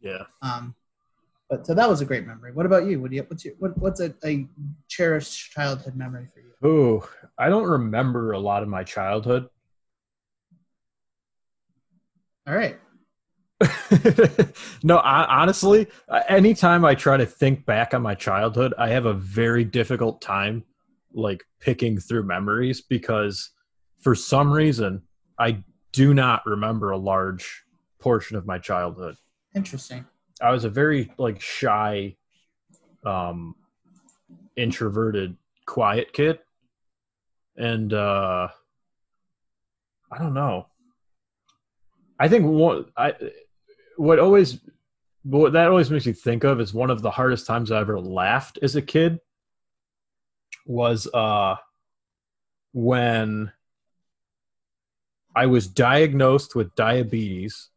[0.00, 0.24] yeah.
[0.42, 0.74] Um,
[1.50, 2.52] but so that was a great memory.
[2.52, 3.00] What about you?
[3.00, 3.24] What do you?
[3.28, 3.54] What's your?
[3.58, 4.46] What, what's a, a
[4.88, 6.52] cherished childhood memory for you?
[6.62, 7.08] Oh,
[7.38, 9.48] I don't remember a lot of my childhood.
[12.46, 12.78] All right.
[14.82, 19.06] no, I, honestly, uh, anytime I try to think back on my childhood, I have
[19.06, 20.64] a very difficult time
[21.14, 23.50] like picking through memories because
[24.00, 25.02] for some reason
[25.38, 27.64] I do not remember a large
[27.98, 29.16] portion of my childhood.
[29.54, 30.04] Interesting.
[30.42, 32.16] I was a very like shy,
[33.06, 33.54] um,
[34.56, 36.40] introverted, quiet kid,
[37.56, 38.48] and uh,
[40.12, 40.66] I don't know.
[42.18, 43.14] I think one I
[43.96, 44.58] what always
[45.22, 48.00] what that always makes me think of is one of the hardest times I ever
[48.00, 49.18] laughed as a kid
[50.66, 51.56] was uh
[52.72, 53.52] when
[55.34, 57.68] I was diagnosed with diabetes.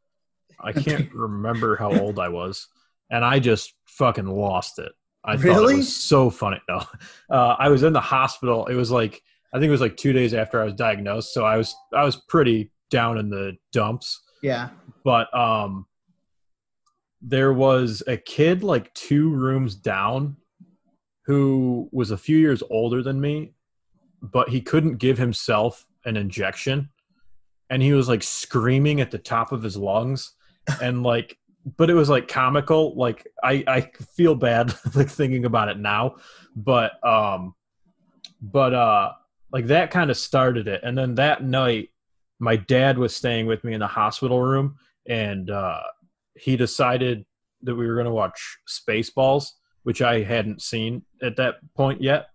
[0.60, 2.68] I can't remember how old I was,
[3.10, 4.92] and I just fucking lost it.
[5.26, 5.74] I thought Really?
[5.76, 6.62] it was so funny.
[6.70, 6.84] No,
[7.30, 8.68] uh, I was in the hospital.
[8.68, 9.22] It was like
[9.54, 12.04] I think it was like two days after I was diagnosed, so I was I
[12.04, 14.22] was pretty down in the dumps.
[14.42, 14.70] Yeah.
[15.04, 15.86] But um,
[17.22, 20.38] there was a kid like two rooms down
[21.26, 23.54] who was a few years older than me,
[24.22, 26.90] but he couldn't give himself an injection,
[27.70, 30.34] and he was like screaming at the top of his lungs,
[30.82, 31.38] and like,
[31.78, 32.96] but it was like comical.
[32.96, 33.82] Like I I
[34.16, 36.16] feel bad like thinking about it now,
[36.56, 37.54] but um,
[38.42, 39.12] but uh,
[39.52, 41.90] like that kind of started it, and then that night,
[42.40, 45.82] my dad was staying with me in the hospital room, and uh,
[46.36, 47.26] he decided
[47.64, 49.48] that we were going to watch Spaceballs,
[49.84, 52.28] which I hadn't seen at that point yet.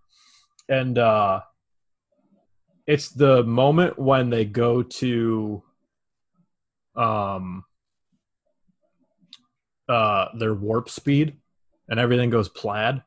[0.69, 1.41] And uh,
[2.87, 5.63] it's the moment when they go to
[6.95, 7.63] um,
[9.89, 11.37] uh, their warp speed
[11.89, 13.03] and everything goes plaid.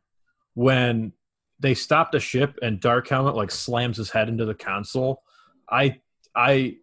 [0.54, 1.12] When
[1.60, 5.22] they stop the ship and Dark Helmet like slams his head into the console,
[5.70, 6.00] I
[6.34, 6.76] I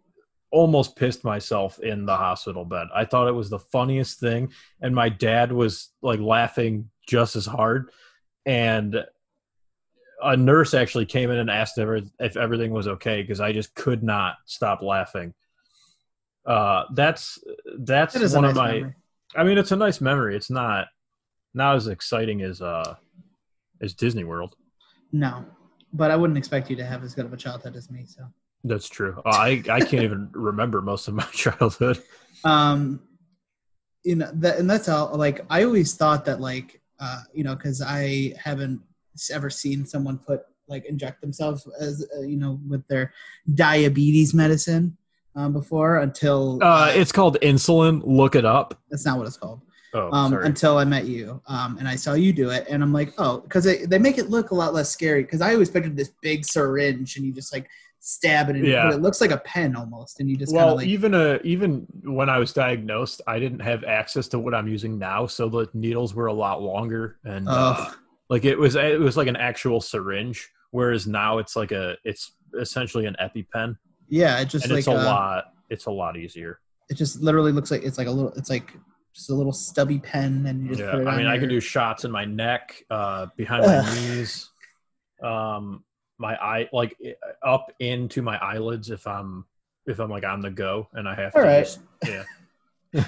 [0.55, 2.87] almost pissed myself in the hospital bed.
[2.95, 7.45] I thought it was the funniest thing, and my dad was like laughing just as
[7.45, 7.91] hard.
[8.45, 9.03] And
[10.23, 13.75] a nurse actually came in and asked if, if everything was okay because I just
[13.75, 15.33] could not stop laughing.
[16.45, 17.37] Uh, that's
[17.79, 18.73] that's That one nice of my.
[18.75, 18.93] memory.
[19.35, 20.37] I mean, it's a nice memory.
[20.37, 20.87] It's not
[21.53, 22.95] not as exciting as uh
[23.81, 24.55] as Disney World.
[25.11, 25.43] No,
[25.91, 28.05] but I wouldn't expect you to have as good of a childhood as me.
[28.05, 28.23] So.
[28.67, 29.21] That's true.
[29.25, 32.01] Uh, I I can't even remember most of my childhood.
[32.43, 32.99] um
[34.03, 37.55] you know that and that's how like i always thought that like uh you know
[37.55, 38.79] because i haven't
[39.31, 43.11] ever seen someone put like inject themselves as uh, you know with their
[43.55, 44.95] diabetes medicine
[45.35, 48.01] um, before until Uh, it's called insulin.
[48.05, 48.79] Look it up.
[48.89, 49.61] that's not what it's called
[49.93, 52.91] Oh, um, until I met you, um, and I saw you do it, and I'm
[52.91, 55.23] like, oh, because they, they make it look a lot less scary.
[55.23, 57.69] Because I always pictured this big syringe, and you just like
[58.07, 58.91] stab it, in, Yeah.
[58.93, 61.39] it looks like a pen almost, and you just kind well, of like, even a
[61.43, 65.49] even when I was diagnosed, I didn't have access to what I'm using now, so
[65.49, 67.89] the needles were a lot longer, and uh,
[68.29, 72.33] like it was it was like an actual syringe, whereas now it's like a it's
[72.59, 73.75] essentially an EpiPen,
[74.07, 76.59] yeah, it just and like it's a uh, lot it's a lot easier.
[76.89, 78.73] it just literally looks like it's like a little it's like
[79.15, 81.49] just a little stubby pen and you just Yeah, put it I mean, I can
[81.49, 84.51] do shots in my neck, uh, behind my knees,
[85.23, 85.83] um,
[86.17, 86.97] my eye, like
[87.43, 89.45] up into my eyelids if I'm
[89.85, 91.47] if I'm like on the go and I have all to.
[91.47, 92.23] right Just, yeah.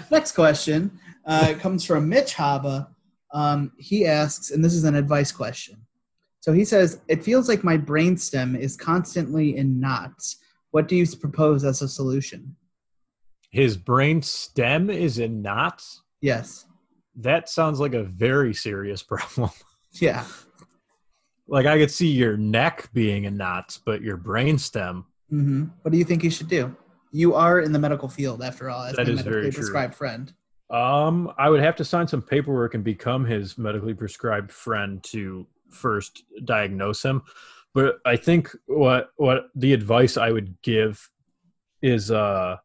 [0.11, 2.87] next question uh comes from mitch haba
[3.33, 5.77] um he asks and this is an advice question
[6.41, 10.37] so he says it feels like my brainstem is constantly in knots
[10.71, 12.55] what do you propose as a solution
[13.49, 16.03] His brain stem is in knots.
[16.21, 16.65] Yes.
[17.15, 19.51] That sounds like a very serious problem.
[19.93, 20.25] Yeah.
[21.47, 25.05] Like I could see your neck being in knots, but your brain stem.
[25.29, 26.75] hmm What do you think he should do?
[27.11, 29.61] You are in the medical field, after all, as That my is very medically true.
[29.61, 30.33] prescribed friend.
[30.69, 35.47] Um, I would have to sign some paperwork and become his medically prescribed friend to
[35.71, 37.21] first diagnose him.
[37.73, 41.09] But I think what what the advice I would give
[41.81, 42.57] is uh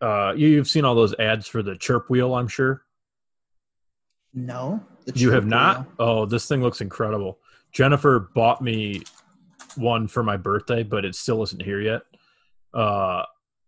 [0.00, 2.82] uh you, you've seen all those ads for the chirp wheel, I'm sure.
[4.32, 4.82] No,
[5.14, 5.86] You have not?
[5.98, 7.38] Oh, this thing looks incredible.
[7.72, 9.02] Jennifer bought me
[9.76, 12.02] one for my birthday, but it still isn't here yet.
[12.74, 13.24] Uh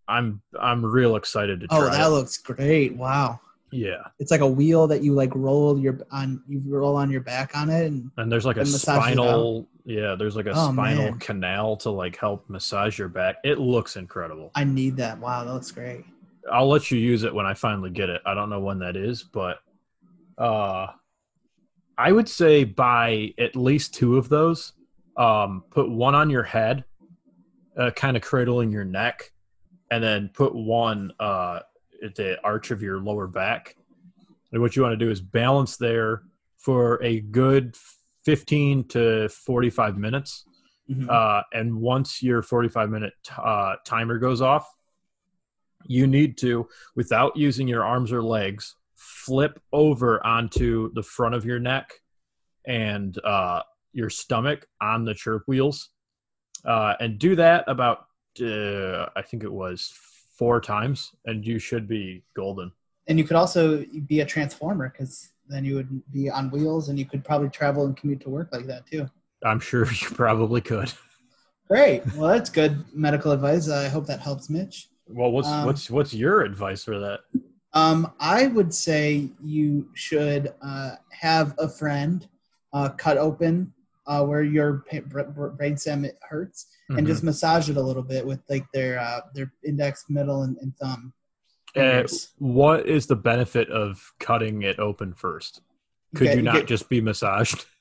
[0.08, 2.10] I'm I'm real excited to try Oh, that it.
[2.10, 2.96] looks great!
[2.96, 4.02] Wow, yeah.
[4.18, 6.42] it's like a wheel that you like roll your on.
[6.48, 9.68] You roll on your back on it, and And there's like a And it spinal
[9.84, 11.18] yeah, there's like a Oh, spinal man.
[11.18, 13.36] canal to like help massage your back.
[13.44, 14.50] It looks incredible.
[14.56, 15.18] I need that.
[15.18, 16.04] Wow, that looks great.
[16.52, 18.20] I'll let you use it when I finally get it.
[18.26, 19.58] I don't know when that is, but
[20.36, 20.88] uh
[21.98, 24.72] I would say buy at least two of those.
[25.16, 26.84] Um put one on your head,
[27.76, 29.32] uh kind of cradling your neck,
[29.90, 31.60] and then put one uh
[32.02, 33.76] at the arch of your lower back.
[34.52, 36.22] And what you want to do is balance there
[36.58, 37.76] for a good
[38.24, 40.44] 15 to 45 minutes.
[40.90, 41.08] Mhm.
[41.08, 44.68] Uh, and once your 45 minute uh, timer goes off,
[45.86, 51.44] you need to, without using your arms or legs, flip over onto the front of
[51.44, 51.92] your neck
[52.66, 53.60] and uh,
[53.92, 55.90] your stomach on the chirp wheels.
[56.64, 58.06] Uh, and do that about,
[58.40, 59.92] uh, I think it was
[60.38, 62.70] four times, and you should be golden.
[63.08, 66.98] and you could also be a transformer because then you would be on wheels, and
[66.98, 69.08] you could probably travel and commute to work like that too.
[69.44, 70.92] I'm sure you probably could.
[71.68, 72.02] Great.
[72.14, 73.68] Well, that's good medical advice.
[73.68, 74.88] I hope that helps, Mitch.
[75.08, 77.20] Well, what's Um, what's what's your advice for that?
[77.74, 82.26] Um, I would say you should uh, have a friend
[82.72, 83.72] uh, cut open
[84.06, 87.06] uh, where your pa- br- br- brain stem hurts, and Mhm.
[87.06, 90.76] just massage it a little bit with like their uh, their index, middle, and, and
[90.76, 91.12] thumb.
[91.74, 92.02] Uh,
[92.38, 95.62] what is the benefit of cutting it open first?
[96.14, 97.64] Could get- you not get- just be massaged?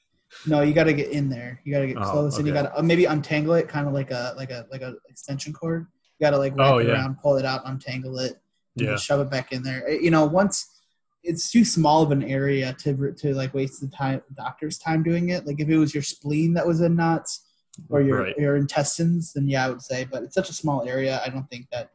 [0.48, 1.60] No, you got to get in there.
[1.66, 3.86] You got to get Oh, close, and you got to uh, maybe untangle it, kind
[3.86, 5.88] of like a like a like a extension cord.
[6.18, 6.94] You got to like wrap Oh, it yeah.
[6.94, 8.40] around, pull it out, untangle it, and
[8.76, 8.96] Yeah.
[8.96, 9.86] shove it back in there.
[9.88, 10.68] Uh, You know, once
[11.24, 15.30] it's too small of an area to to like waste the time doctor's time doing
[15.30, 15.46] it.
[15.46, 17.48] Like if it was your spleen that was in knots
[17.90, 18.38] or your Right.
[18.38, 20.06] your intestines, then yeah, I would say.
[20.06, 21.92] But it's such a small area, I don't think that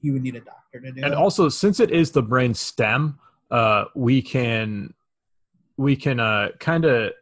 [0.00, 1.04] you would need a doctor to do it.
[1.04, 1.18] And it.
[1.18, 3.18] also, since it is the brain stem,
[3.50, 4.94] uh, we can
[5.76, 7.12] we can uh, kind of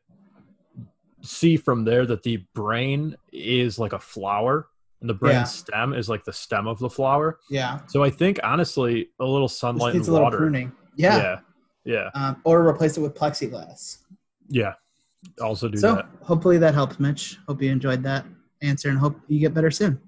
[1.22, 4.68] see from there that the brain is like a flower,
[5.00, 5.44] and the brain Yeah.
[5.44, 7.38] stem is like the stem of the flower.
[7.50, 10.38] yeah, So I think honestly, a little sunlight needs and a little water.
[10.38, 10.72] pruning.
[10.96, 11.38] Yeah, yeah,
[11.84, 13.98] yeah, Um, or replace it with plexiglass.
[14.48, 14.74] yeah.
[15.40, 16.06] Also do so that.
[16.22, 17.38] hopefully that helps, Mitch.
[17.48, 18.24] Hope you enjoyed that
[18.62, 20.00] answer and hope you get better soon.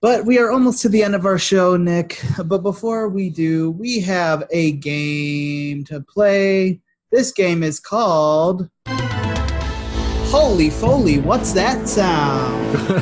[0.00, 2.20] But we are almost to the end of our show, Nick.
[2.44, 6.80] But before we do, we have a game to play.
[7.12, 13.01] This game is called Holey Foley, what's that sound?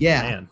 [0.00, 0.42] Yeah.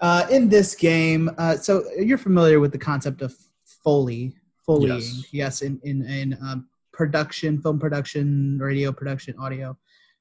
[0.00, 3.34] Uh, in this game, uh, so you're familiar with the concept of
[3.64, 4.34] foley,
[4.66, 4.88] foleying.
[4.98, 5.24] Yes.
[5.32, 9.76] Yes, in in in um, production, film production, radio production, audio.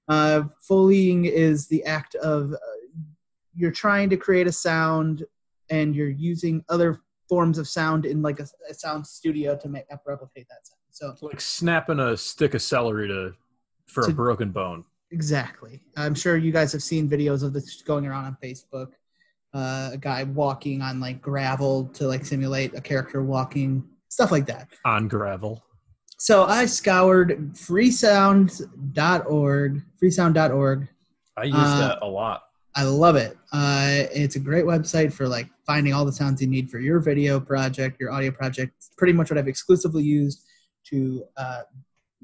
[0.08, 2.58] Uh, foleying is the act of uh,
[3.56, 5.24] you're trying to create a sound,
[5.70, 9.86] and you're using other forms of sound in like a, a sound studio to make
[10.06, 10.80] replicate that sound.
[10.90, 13.34] So It's like snapping a stick of celery to
[13.86, 14.86] for a To- broken bone.
[15.12, 15.82] Exactly.
[15.96, 18.92] I'm sure you guys have seen videos of this going around on Facebook.
[19.54, 24.46] Uh, a guy walking on like gravel to like simulate a character walking, stuff like
[24.46, 24.68] that.
[24.86, 25.64] on gravel.
[26.20, 30.88] So I scoured freesound.org, freesound.org.
[31.38, 32.42] I use Uh, that a lot.
[32.76, 33.38] I love it.
[33.54, 37.00] Uh, it's a great website for like finding all the sounds you need for your
[37.00, 38.74] video project, your audio project.
[38.78, 40.44] It's pretty much what I've exclusively used
[40.90, 41.62] to uh,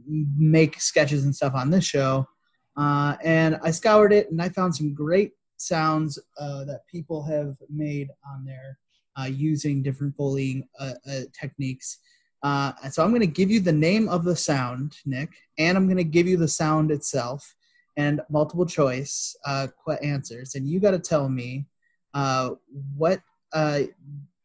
[0.07, 2.27] make sketches and stuff on this show.
[2.76, 7.55] Uh, and I scoured it and I found some great sounds uh, that people have
[7.69, 8.78] made on there
[9.19, 11.99] uh, using different Foleying uh, uh, techniques.
[12.41, 15.86] Uh, so I'm going to give you the name of the sound, Nick, and I'm
[15.86, 17.55] going to give you the sound itself
[17.95, 19.67] and multiple choice uh,
[20.01, 21.67] answers, and you got to tell me
[22.13, 22.51] uh,
[22.97, 23.21] what
[23.53, 23.82] uh,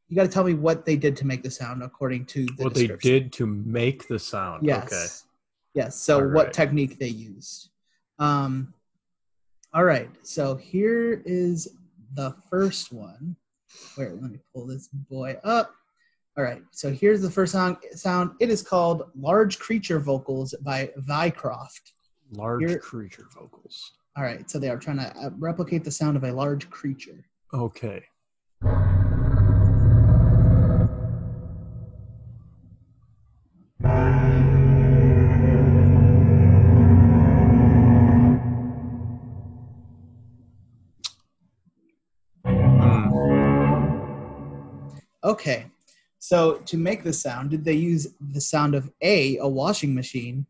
[0.08, 2.64] you got to tell me what they did to make the sound according to the
[2.64, 4.64] what they did to make the sound.
[4.64, 4.84] Yes.
[4.86, 5.06] Okay.
[5.74, 5.96] Yes.
[6.00, 7.70] So All what technique they used.
[8.18, 8.72] Um
[9.74, 10.10] all right.
[10.22, 11.68] So here is
[12.14, 13.36] the first one.
[13.96, 15.74] Where let me pull this boy up.
[16.36, 16.62] All right.
[16.70, 18.30] So here's the first song sound.
[18.40, 21.92] It is called Large Creature Vocals by Vycroft.
[22.32, 23.92] Large You're- creature vocals.
[24.16, 24.48] All right.
[24.50, 27.24] So they are trying to uh, replicate the sound of a large creature.
[27.52, 28.04] Okay.
[45.28, 45.66] Okay.
[46.18, 50.46] So to make the sound, did they use the sound of A, a washing machine,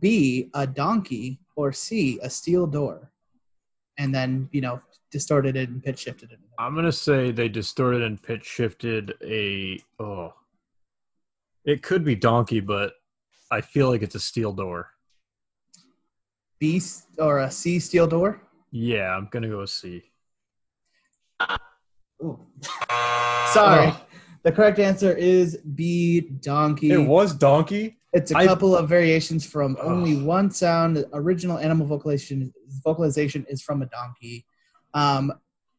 [0.00, 3.12] B, a donkey, or C, a steel door?
[3.98, 6.40] And then, you know, distorted it and pitch shifted it.
[6.58, 10.34] I'm gonna say they distorted and pitch shifted a oh.
[11.64, 12.94] It could be donkey, but
[13.50, 14.90] I feel like it's a steel door.
[16.58, 16.82] B
[17.18, 18.42] or a C steel door?
[18.72, 20.02] Yeah, I'm gonna go with C.
[22.22, 22.40] Ooh.
[23.52, 23.88] Sorry.
[23.88, 24.05] Oh.
[24.46, 26.92] The correct answer is B donkey.
[26.92, 27.98] It was donkey.
[28.12, 30.98] It's a I- couple of variations from only one sound.
[30.98, 34.46] The original animal vocalization vocalization is from a donkey.
[34.94, 35.32] Um,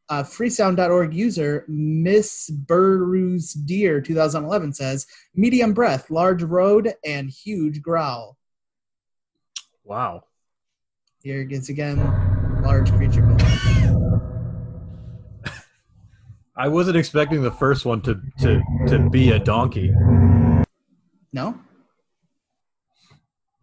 [0.10, 8.38] uh, freesound.org user Miss Burrows Deer 2011 says medium breath, large road, and huge growl.
[9.86, 10.26] Wow.
[11.24, 12.00] Here it gets again,
[12.64, 13.24] large creature.
[16.58, 19.92] I wasn't expecting the first one to to to be a donkey.
[21.34, 21.60] No?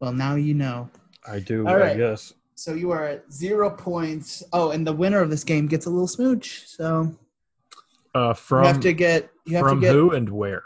[0.00, 0.90] Well, now you know.
[1.26, 2.34] I do, All I guess.
[2.54, 4.42] So you are at zero points.
[4.52, 6.64] Oh, and the winner of this game gets a little smooch.
[6.68, 7.16] So
[8.14, 10.62] Uh, you from have to get you have from to get who and where?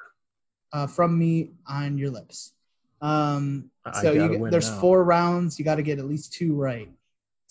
[0.72, 2.52] uh, from me on your lips.
[3.00, 3.70] Um,
[4.02, 4.80] so you gotta get, win there's now.
[4.80, 5.58] four rounds.
[5.58, 6.97] You got to get at least two right to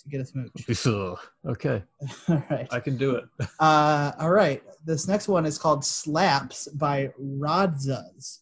[0.09, 0.51] get a smooch.
[1.47, 1.83] Okay,
[2.29, 2.67] all right.
[2.71, 3.25] I can do it.
[3.59, 4.61] Uh, all right.
[4.85, 8.39] This next one is called "Slaps" by Rodzas.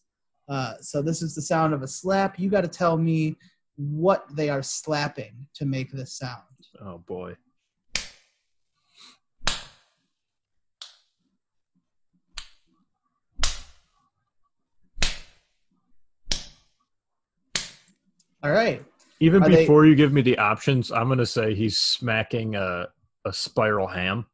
[0.48, 2.38] Uh, so this is the sound of a slap.
[2.38, 3.36] You got to tell me
[3.76, 6.42] what they are slapping to make this sound.
[6.80, 7.36] Oh boy.
[18.42, 18.84] All right.
[19.20, 22.88] Even Are they- before you give me the options, I'm gonna say he's smacking a
[23.24, 24.26] a spiral ham.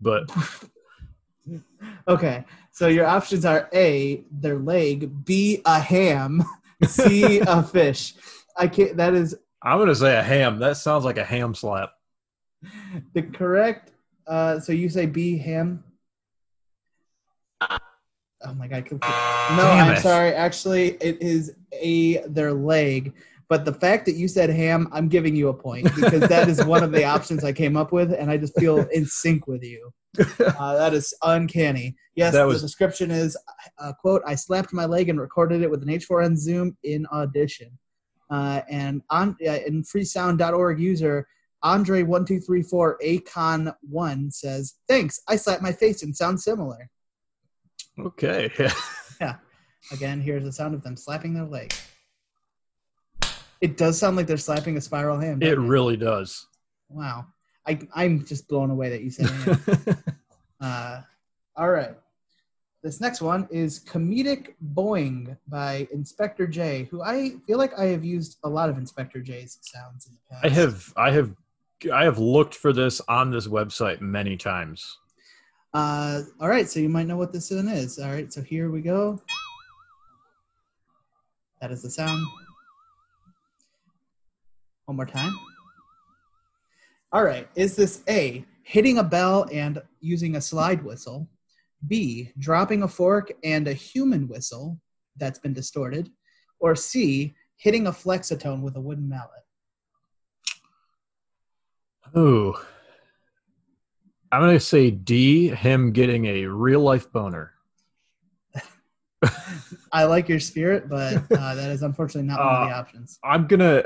[0.00, 0.30] But
[2.08, 2.44] Okay.
[2.72, 6.42] So your options are A, their leg, B, a ham,
[6.84, 8.14] C, a fish.
[8.56, 8.96] I can't.
[8.96, 10.58] That is I'm gonna say a ham.
[10.58, 11.92] That sounds like a ham slap.
[13.14, 13.90] the correct.
[14.26, 15.82] Uh, so you say B, ham.
[18.42, 18.86] Oh my god!
[18.90, 20.00] No, Damn I'm it.
[20.00, 20.32] sorry.
[20.32, 23.12] Actually, it is a their leg.
[23.50, 26.64] But the fact that you said ham, I'm giving you a point because that is
[26.64, 29.62] one of the options I came up with, and I just feel in sync with
[29.62, 29.92] you.
[30.40, 31.96] Uh, that is uncanny.
[32.14, 33.36] Yes, That was- the description is
[33.78, 37.76] uh, quote: "I slapped my leg and recorded it with an H4n zoom in Audition."
[38.30, 41.26] Uh, and on uh, in freesound.org user
[41.62, 46.40] Andre one two three four Acon one says, "Thanks, I slapped my face and sound
[46.40, 46.88] similar."
[47.98, 48.50] Okay.
[49.20, 49.36] Yeah.
[49.92, 51.74] Again, here's the sound of them slapping their leg.
[53.60, 55.42] It does sound like they're slapping a spiral hand.
[55.42, 56.46] it really does.
[56.88, 57.26] Wow.
[57.66, 60.04] I, I'm just blown away that you said ham.
[60.60, 61.00] uh,
[61.56, 61.94] all right.
[62.82, 68.04] This next one is Comedic Boing by Inspector J, who I feel like I have
[68.04, 70.44] used a lot of Inspector J's sounds in the past.
[70.46, 71.34] I have I have
[71.92, 74.96] I have looked for this on this website many times.
[75.74, 77.98] Uh, all right, so you might know what this one is.
[77.98, 79.20] All right, so here we go.
[81.60, 82.24] That is the sound.
[84.90, 85.32] One more time.
[87.12, 91.28] All right, is this A, hitting a bell and using a slide whistle?
[91.86, 94.80] B, dropping a fork and a human whistle
[95.16, 96.10] that's been distorted?
[96.58, 99.44] Or C, hitting a flexitone with a wooden mallet?
[102.18, 102.56] Ooh.
[104.32, 107.52] I'm gonna say D, him getting a real life boner.
[109.92, 113.20] I like your spirit, but uh, that is unfortunately not one of the Uh, options.
[113.22, 113.84] I'm gonna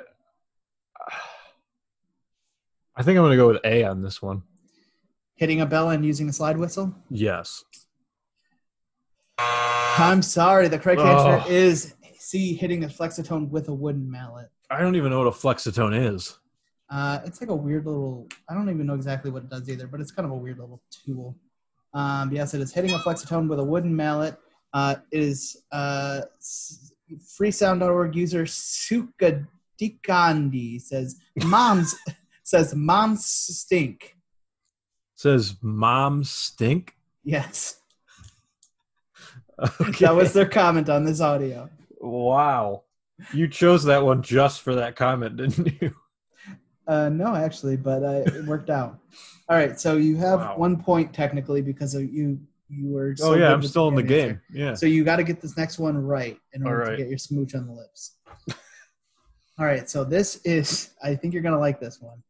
[2.96, 4.42] I think I'm gonna go with A on this one.
[5.36, 6.94] Hitting a bell and using a slide whistle?
[7.10, 7.64] Yes.
[9.38, 10.68] I'm sorry.
[10.68, 11.06] The correct Oh.
[11.06, 14.48] answer is C, hitting a flexitone with a wooden mallet.
[14.70, 16.38] I don't even know what a flexitone is.
[16.90, 18.28] Uh, it's like a weird little.
[18.48, 20.58] I don't even know exactly what it does either, but it's kind of a weird
[20.58, 21.36] little tool.
[21.92, 24.36] Um, yes, it is hitting a flexitone with a wooden mallet.
[24.72, 26.22] Uh, it is uh,
[27.38, 31.94] freesound.org user Sukadikandi says moms
[32.44, 34.16] says moms stink.
[35.16, 36.94] Says mom stink.
[37.24, 37.80] Yes,
[39.58, 40.04] Okay.
[40.04, 41.68] that was their comment on this audio.
[42.00, 42.82] wow.
[43.32, 45.94] You chose that one just for that comment, didn't you?
[46.86, 48.98] Uh, no, actually, but uh, it worked out.
[49.48, 50.54] All right, so you have Wow.
[50.58, 52.38] one point technically because you.
[52.70, 53.14] You were.
[53.22, 54.14] oh yeah, I'm still in the answer.
[54.14, 54.40] game.
[54.50, 54.74] Yeah.
[54.74, 57.54] So you got to get this next one right in order to get your smooch
[57.54, 58.16] on the lips.
[59.58, 60.90] All right, so this is.
[61.02, 62.22] I think you're gonna like this one.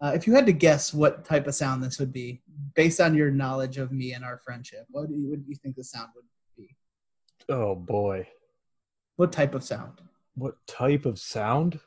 [0.00, 2.42] Uh, if you had to guess what type of sound this would be,
[2.74, 5.54] based on your knowledge of me and our friendship, what do you, what do you
[5.54, 6.24] think the sound would
[6.56, 6.76] be?
[7.48, 8.28] Oh boy.
[9.16, 10.00] What type of sound?
[10.34, 11.80] What type of sound?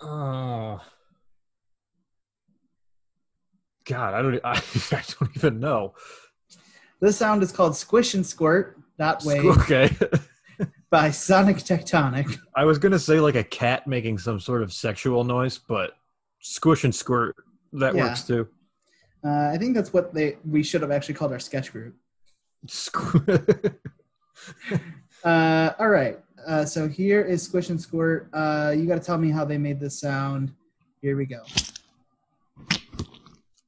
[0.00, 0.78] Uh,
[3.84, 4.40] God, I don't.
[4.44, 4.52] I,
[4.92, 5.94] I don't even know.
[7.00, 9.90] This sound is called "Squish and Squirt." Dot wave Okay.
[10.90, 12.38] by Sonic Tectonic.
[12.56, 15.92] I was gonna say like a cat making some sort of sexual noise, but
[16.40, 17.36] squish and squirt
[17.74, 18.04] that Yeah.
[18.04, 18.48] works too.
[19.24, 21.94] Uh, I think that's what they we should have actually called our sketch group.
[22.66, 23.74] Squ-
[25.24, 26.20] Uh, all right.
[26.46, 28.28] Uh, so here is Squish and Squirt.
[28.32, 30.54] Uh, you got to tell me how they made this sound.
[31.02, 31.42] Here we go.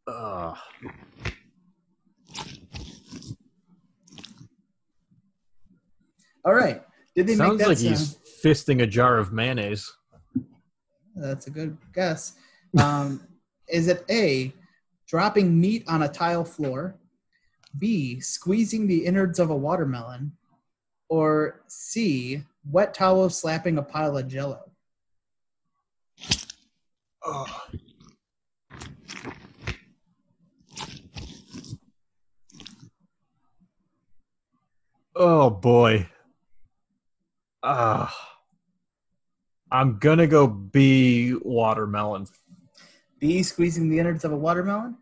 [0.07, 0.57] Ugh.
[6.45, 6.83] All right.
[7.21, 7.99] Did they Sounds like sound?
[7.99, 9.93] he's fisting a jar of mayonnaise.
[11.15, 12.33] That's a good guess.
[12.81, 13.21] Um,
[13.69, 14.55] is it A,
[15.07, 16.97] dropping meat on a tile floor,
[17.79, 20.33] B, squeezing the innards of a watermelon,
[21.11, 24.71] or C, wet towel slapping a pile of jello?
[35.15, 36.09] Oh boy.
[37.63, 38.15] Ah.
[39.73, 42.27] I'm gonna go B watermelon.
[43.19, 44.97] B, squeezing the innards of a watermelon?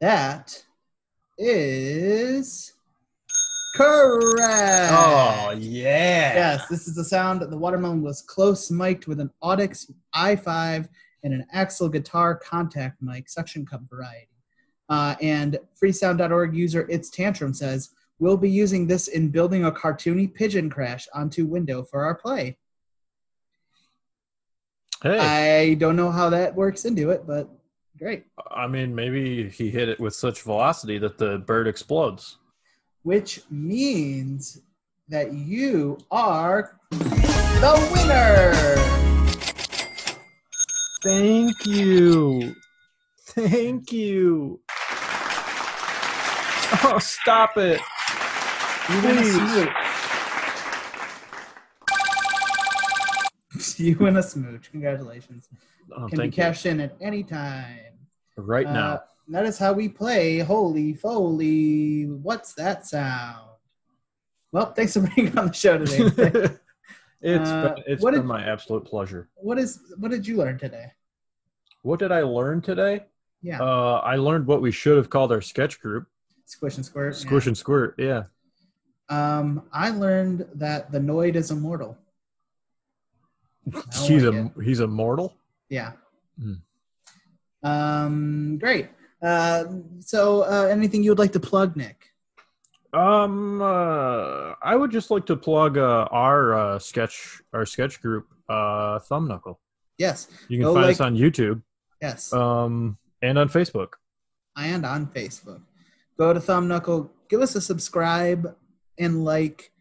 [0.00, 0.64] That
[1.38, 2.72] is
[3.76, 4.92] correct.
[4.92, 6.34] Oh yeah.
[6.34, 7.40] Yes, this is the sound.
[7.42, 10.88] that The watermelon was close mic'd with an Audix i5
[11.22, 14.28] and an Axel guitar contact mic, suction cup variety.
[14.88, 20.32] Uh, and freesound.org user It's Tantrum says, We'll be using this in building a cartoony
[20.32, 22.58] pigeon crash onto window for our play.
[25.02, 27.50] Hey, I, I don't know how that works into it, but
[27.98, 28.24] great.
[28.50, 32.36] I mean, maybe he hit it with such velocity that the bird explodes.
[33.02, 34.60] Which means
[35.08, 38.52] that you are the winner.
[41.02, 42.54] Thank you.
[43.26, 44.60] Thank you.
[46.84, 47.80] Oh, stop it.
[48.90, 49.68] You win a smooch.
[53.78, 54.70] you win a smooch.
[54.70, 55.48] Congratulations.
[55.92, 56.42] Oh, Can be thank you.
[56.42, 57.78] cashed in at any time.
[58.36, 59.02] Right Uh, now.
[59.28, 60.38] that is how we play.
[60.40, 62.04] Holey Foley.
[62.06, 63.48] What's that sound?
[64.50, 66.56] Well, thanks for being on the show today.
[67.24, 69.28] It's uh, been, it's what been did- my absolute pleasure.
[69.36, 70.86] what is what did you learn today?
[71.82, 73.04] What did I learn today?
[73.42, 73.62] Yeah.
[73.62, 76.08] Uh, I learned what we should have called our sketch group.
[76.46, 77.14] Squish and squirt.
[77.14, 77.50] Squish yeah.
[77.50, 77.94] and squirt.
[77.96, 78.24] Yeah.
[79.08, 81.96] Um, I learned that the Noid is immortal.
[84.06, 85.34] He's like a he's immortal.
[85.68, 85.92] Yeah.
[86.40, 86.54] Hmm.
[87.62, 88.88] Um, great.
[89.22, 89.64] Uh,
[90.00, 92.08] so, uh, anything you would like to plug, Nick?
[92.92, 98.26] Um, uh, I would just like to plug uh, our uh, sketch our sketch group,
[98.48, 99.60] uh, Thumb Knuckle.
[99.98, 100.28] Yes.
[100.48, 101.62] You can Go find like- us on YouTube,
[102.00, 102.32] Yes.
[102.32, 103.92] um, and on Facebook.
[104.56, 105.60] and on Facebook.
[106.18, 108.54] Go to Thumb Knuckle, give us a subscribe
[108.98, 109.72] and like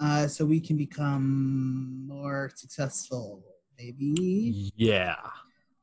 [0.00, 3.42] uh, so we can become more successful,
[3.78, 4.72] maybe.
[4.76, 5.16] Yeah,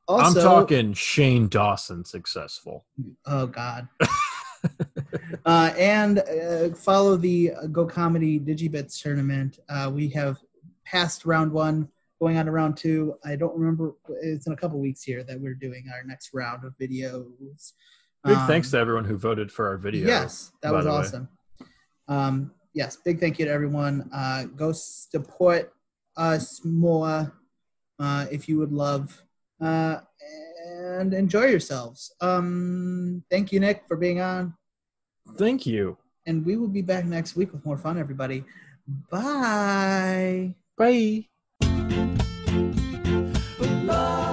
[0.08, 2.86] Also, I'm talking Shane Dawson successful.
[3.26, 3.88] Oh, God.
[5.44, 9.58] uh, and uh, follow the Go Comedy Digibits tournament.
[9.68, 10.38] Uh, we have
[10.86, 11.88] passed round one,
[12.18, 13.16] going on to round two.
[13.22, 16.64] I don't remember, it's in a couple weeks here that we're doing our next round
[16.64, 17.72] of videos.
[18.24, 20.06] Big Um, thanks to everyone who voted for our video.
[20.06, 21.28] Yes, that was awesome.
[22.08, 24.08] Um, yes, big thank you to everyone.
[24.14, 25.72] Uh, go support
[26.16, 27.32] us more
[27.98, 29.24] uh, if you would love,
[29.60, 29.96] uh,
[30.68, 32.12] and enjoy yourselves.
[32.20, 34.54] Um, thank you, Nick, for being on,
[35.36, 35.96] Thank you.
[36.26, 37.98] and we will be back next week with more fun.
[37.98, 38.44] Everybody,
[39.10, 40.54] bye.
[40.76, 41.26] Bye.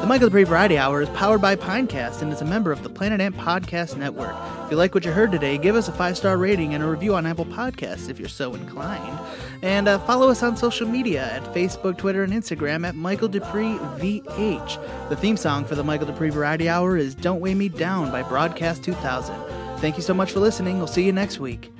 [0.03, 2.89] The Michael Duprey Variety Hour is powered by Pinecast and is a member of the
[2.89, 4.35] Planet Ant Podcast Network.
[4.73, 7.13] You like what you heard today, give us a five star rating and a review
[7.13, 9.19] on Apple Podcasts if you're so inclined.
[9.61, 13.77] And uh, follow us on social media at Facebook, Twitter, and Instagram at Michael Duprey
[13.99, 15.09] VH.
[15.09, 18.23] The theme song for the Michael Duprey Variety Hour is Don't Weigh Me Down by
[18.23, 19.35] Broadcast 2000.
[19.77, 20.79] Thank you so much for listening.
[20.79, 21.71] We'll see you next week.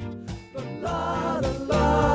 [0.83, 2.12] Wow, that was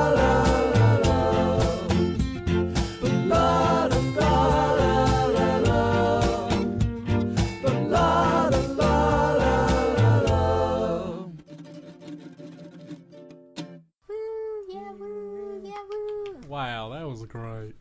[17.29, 17.78] great.